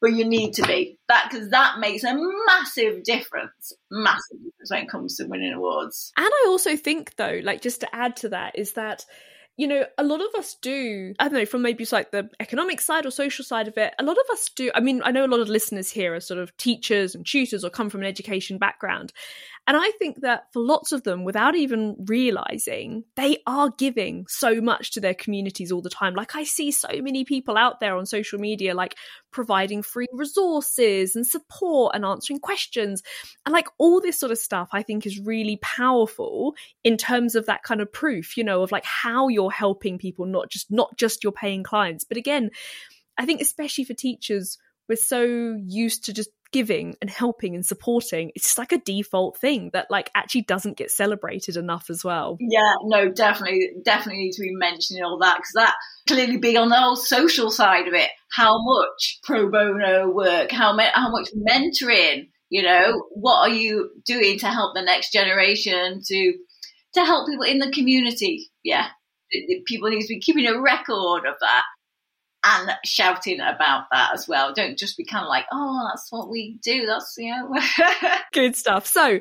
But 0.00 0.14
you 0.14 0.24
need 0.24 0.54
to 0.54 0.62
be 0.62 0.98
that 1.08 1.28
because 1.30 1.50
that 1.50 1.78
makes 1.78 2.04
a 2.04 2.16
massive 2.46 3.02
difference, 3.04 3.74
massive 3.90 4.38
difference 4.38 4.70
when 4.70 4.82
it 4.84 4.88
comes 4.88 5.16
to 5.16 5.26
winning 5.26 5.52
awards. 5.52 6.12
And 6.16 6.26
I 6.26 6.46
also 6.48 6.76
think, 6.76 7.16
though, 7.16 7.40
like 7.42 7.60
just 7.60 7.80
to 7.80 7.94
add 7.94 8.16
to 8.16 8.30
that, 8.30 8.58
is 8.58 8.72
that 8.72 9.04
you 9.60 9.66
know, 9.66 9.84
a 9.98 10.02
lot 10.02 10.22
of 10.22 10.28
us 10.38 10.56
do, 10.62 11.12
I 11.18 11.24
don't 11.24 11.34
know, 11.34 11.44
from 11.44 11.60
maybe 11.60 11.86
like 11.92 12.12
the 12.12 12.30
economic 12.40 12.80
side 12.80 13.04
or 13.04 13.10
social 13.10 13.44
side 13.44 13.68
of 13.68 13.76
it, 13.76 13.92
a 13.98 14.02
lot 14.02 14.16
of 14.16 14.24
us 14.32 14.48
do. 14.56 14.70
I 14.74 14.80
mean, 14.80 15.02
I 15.04 15.10
know 15.10 15.26
a 15.26 15.28
lot 15.28 15.40
of 15.40 15.50
listeners 15.50 15.90
here 15.90 16.14
are 16.14 16.20
sort 16.20 16.40
of 16.40 16.56
teachers 16.56 17.14
and 17.14 17.26
tutors 17.26 17.62
or 17.62 17.68
come 17.68 17.90
from 17.90 18.00
an 18.00 18.06
education 18.06 18.56
background. 18.56 19.12
And 19.66 19.76
I 19.76 19.90
think 19.98 20.22
that 20.22 20.52
for 20.52 20.60
lots 20.60 20.90
of 20.90 21.04
them, 21.04 21.24
without 21.24 21.54
even 21.54 21.96
realizing, 22.06 23.04
they 23.16 23.38
are 23.46 23.70
giving 23.70 24.26
so 24.28 24.60
much 24.60 24.92
to 24.92 25.00
their 25.00 25.14
communities 25.14 25.70
all 25.70 25.82
the 25.82 25.90
time. 25.90 26.14
Like 26.14 26.34
I 26.34 26.44
see 26.44 26.70
so 26.72 26.88
many 27.00 27.24
people 27.24 27.56
out 27.56 27.78
there 27.78 27.96
on 27.96 28.06
social 28.06 28.38
media, 28.38 28.74
like 28.74 28.96
providing 29.30 29.82
free 29.82 30.08
resources 30.12 31.14
and 31.14 31.26
support 31.26 31.94
and 31.94 32.04
answering 32.04 32.40
questions. 32.40 33.02
And 33.46 33.52
like 33.52 33.68
all 33.78 34.00
this 34.00 34.18
sort 34.18 34.32
of 34.32 34.38
stuff, 34.38 34.70
I 34.72 34.82
think 34.82 35.06
is 35.06 35.20
really 35.20 35.58
powerful 35.62 36.54
in 36.82 36.96
terms 36.96 37.34
of 37.34 37.46
that 37.46 37.62
kind 37.62 37.80
of 37.80 37.92
proof, 37.92 38.36
you 38.36 38.44
know, 38.44 38.62
of 38.62 38.72
like 38.72 38.84
how 38.84 39.28
you're 39.28 39.52
helping 39.52 39.98
people, 39.98 40.26
not 40.26 40.50
just 40.50 40.70
not 40.70 40.96
just 40.96 41.22
your 41.22 41.32
paying 41.32 41.62
clients. 41.62 42.02
But 42.02 42.16
again, 42.16 42.50
I 43.16 43.26
think 43.26 43.40
especially 43.40 43.84
for 43.84 43.94
teachers, 43.94 44.58
we're 44.88 44.96
so 44.96 45.56
used 45.64 46.06
to 46.06 46.12
just 46.12 46.30
giving 46.52 46.96
and 47.00 47.10
helping 47.10 47.54
and 47.54 47.64
supporting 47.64 48.30
it's 48.34 48.44
just 48.44 48.58
like 48.58 48.72
a 48.72 48.78
default 48.78 49.38
thing 49.38 49.70
that 49.72 49.86
like 49.90 50.10
actually 50.14 50.42
doesn't 50.42 50.76
get 50.76 50.90
celebrated 50.90 51.56
enough 51.56 51.88
as 51.90 52.04
well. 52.04 52.36
Yeah 52.40 52.74
no 52.84 53.10
definitely 53.10 53.70
definitely 53.84 54.24
need 54.24 54.32
to 54.32 54.42
be 54.42 54.54
mentioning 54.54 55.02
all 55.02 55.18
that 55.20 55.36
because 55.36 55.52
that 55.54 55.74
clearly 56.08 56.38
be 56.38 56.56
on 56.56 56.68
the 56.68 56.76
whole 56.76 56.96
social 56.96 57.50
side 57.50 57.86
of 57.86 57.94
it. 57.94 58.10
How 58.32 58.62
much 58.62 59.20
pro 59.22 59.50
bono 59.50 60.10
work 60.10 60.50
how, 60.50 60.74
me- 60.74 60.90
how 60.92 61.10
much 61.10 61.28
mentoring 61.34 62.28
you 62.48 62.64
know? 62.64 63.04
What 63.12 63.48
are 63.48 63.54
you 63.54 63.90
doing 64.06 64.38
to 64.40 64.48
help 64.48 64.74
the 64.74 64.82
next 64.82 65.12
generation 65.12 66.00
to 66.04 66.34
to 66.94 67.04
help 67.04 67.28
people 67.28 67.44
in 67.44 67.58
the 67.58 67.70
community? 67.70 68.50
Yeah 68.64 68.88
people 69.66 69.90
need 69.90 70.02
to 70.02 70.08
be 70.08 70.20
keeping 70.20 70.46
a 70.46 70.60
record 70.60 71.26
of 71.26 71.36
that 71.40 71.62
and 72.44 72.70
shouting 72.84 73.40
about 73.40 73.84
that 73.92 74.10
as 74.14 74.26
well. 74.26 74.52
Don't 74.54 74.78
just 74.78 74.96
be 74.96 75.04
kind 75.04 75.24
of 75.24 75.28
like, 75.28 75.44
oh, 75.52 75.88
that's 75.90 76.10
what 76.10 76.30
we 76.30 76.58
do. 76.62 76.86
That's, 76.86 77.14
you 77.18 77.30
know. 77.30 77.54
Good 78.32 78.56
stuff. 78.56 78.86
So, 78.86 79.20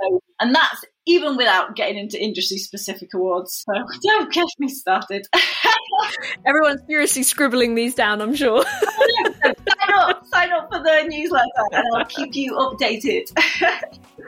So, 0.00 0.22
and 0.40 0.54
that's 0.54 0.84
even 1.06 1.36
without 1.36 1.74
getting 1.74 1.98
into 1.98 2.22
industry 2.22 2.58
specific 2.58 3.14
awards. 3.14 3.64
So 3.66 3.72
don't 4.02 4.32
get 4.32 4.46
me 4.58 4.68
started. 4.68 5.26
Everyone's 6.46 6.82
furiously 6.86 7.22
scribbling 7.22 7.74
these 7.74 7.94
down, 7.94 8.20
I'm 8.20 8.34
sure. 8.34 8.64
sign 9.42 9.54
up, 9.94 10.26
sign 10.26 10.52
up 10.52 10.68
for 10.70 10.82
the 10.82 11.06
newsletter 11.08 11.46
and 11.72 11.84
I'll 11.96 12.04
keep 12.04 12.36
you 12.36 12.52
updated. 12.52 13.30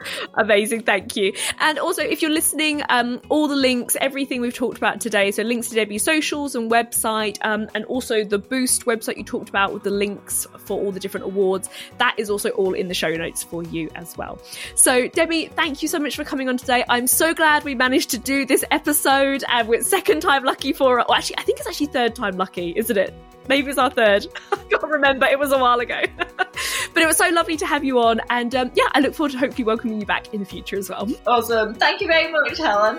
Amazing, 0.35 0.83
thank 0.83 1.17
you. 1.17 1.33
And 1.59 1.79
also, 1.79 2.03
if 2.03 2.23
you're 2.23 2.31
listening, 2.31 2.83
um, 2.89 3.21
all 3.29 3.49
the 3.49 3.57
links, 3.57 3.97
everything 4.01 4.41
we've 4.41 4.55
talked 4.55 4.79
about 4.79 5.01
today, 5.01 5.31
so 5.31 5.43
links 5.43 5.69
to 5.71 5.75
Debbie's 5.75 6.05
socials 6.05 6.55
and 6.55 6.71
website, 6.71 7.39
um, 7.43 7.69
and 7.75 7.85
also 7.87 8.25
the 8.25 8.39
Boost 8.39 8.87
website 8.87 9.17
you 9.17 9.25
talked 9.25 9.49
about 9.49 9.73
with 9.73 9.83
the 9.83 9.91
links 9.91 10.47
for 10.59 10.79
all 10.79 10.93
the 10.93 11.01
different 11.01 11.27
awards, 11.27 11.69
that 11.99 12.15
is 12.19 12.31
also 12.31 12.51
all 12.51 12.75
in 12.75 12.89
the 12.89 12.95
show 12.95 13.11
notes 13.11 13.43
for 13.43 13.63
you 13.65 13.91
as 13.95 14.17
well. 14.17 14.39
So, 14.75 15.09
Debbie, 15.09 15.47
thank 15.47 15.83
you 15.83 15.89
so 15.89 15.99
much 15.99 16.17
for 16.17 16.25
coming 16.25 16.49
on 16.49 16.57
today. 16.57 16.85
I'm 16.89 17.07
so 17.07 17.35
glad 17.35 17.65
we 17.65 17.75
managed 17.75 18.11
to 18.11 18.19
do 18.19 18.47
this 18.47 18.65
episode, 18.71 19.45
and 19.49 19.69
we're 19.69 19.83
second 19.83 20.21
time 20.21 20.45
lucky 20.45 20.73
for 20.73 20.99
it. 20.99 21.07
Well, 21.09 21.17
actually, 21.17 21.39
I 21.39 21.43
think 21.43 21.59
it's 21.59 21.69
actually 21.69 21.87
third 21.87 22.15
time 22.15 22.37
lucky, 22.37 22.73
isn't 22.77 22.97
it? 22.97 23.15
Maybe 23.48 23.70
it's 23.70 23.79
our 23.79 23.90
third. 23.90 24.26
I 24.53 24.57
can't 24.57 24.83
remember. 24.83 25.26
It 25.26 25.38
was 25.38 25.53
a 25.53 25.59
while 25.59 25.81
ago. 25.81 26.03
but 26.16 27.03
it 27.03 27.07
was 27.07 27.16
so 27.16 27.29
lovely 27.31 27.57
to 27.57 27.66
have 27.66 27.85
you 27.85 27.98
on. 28.00 28.20
And 28.31 28.55
um, 28.55 28.70
yeah, 28.74 28.88
I 28.92 29.00
look 29.00 29.14
forward 29.14 29.33
to 29.33 29.38
hopefully 29.38 29.64
welcoming 29.64 30.00
you 30.00 30.07
back 30.07 30.33
in 30.33 30.40
the 30.40 30.46
future 30.46 30.76
as 30.76 30.88
well. 30.88 31.09
Awesome. 31.26 31.74
Thank 31.74 32.00
you 32.00 32.07
very 32.07 32.31
much, 32.33 32.59
Helen. 32.59 32.96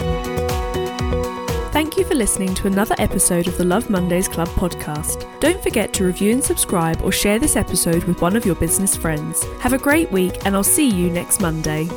Thank 1.72 1.98
you 1.98 2.04
for 2.04 2.16
listening 2.16 2.54
to 2.56 2.68
another 2.68 2.96
episode 2.98 3.48
of 3.48 3.58
the 3.58 3.64
Love 3.64 3.90
Mondays 3.90 4.28
Club 4.28 4.50
podcast. 4.50 5.26
Don't 5.40 5.64
forget 5.64 5.94
to 5.94 6.04
review 6.04 6.34
and 6.34 6.44
subscribe 6.44 7.02
or 7.02 7.14
share 7.14 7.40
this 7.40 7.56
episode 7.56 8.04
with 8.04 8.22
one 8.22 8.36
of 8.36 8.46
your 8.46 8.56
business 8.56 8.96
friends. 8.96 9.44
Have 9.62 9.72
a 9.72 9.78
great 9.78 10.12
week, 10.12 10.46
and 10.46 10.54
I'll 10.54 10.64
see 10.64 10.90
you 10.90 11.10
next 11.10 11.40
Monday. 11.40 11.88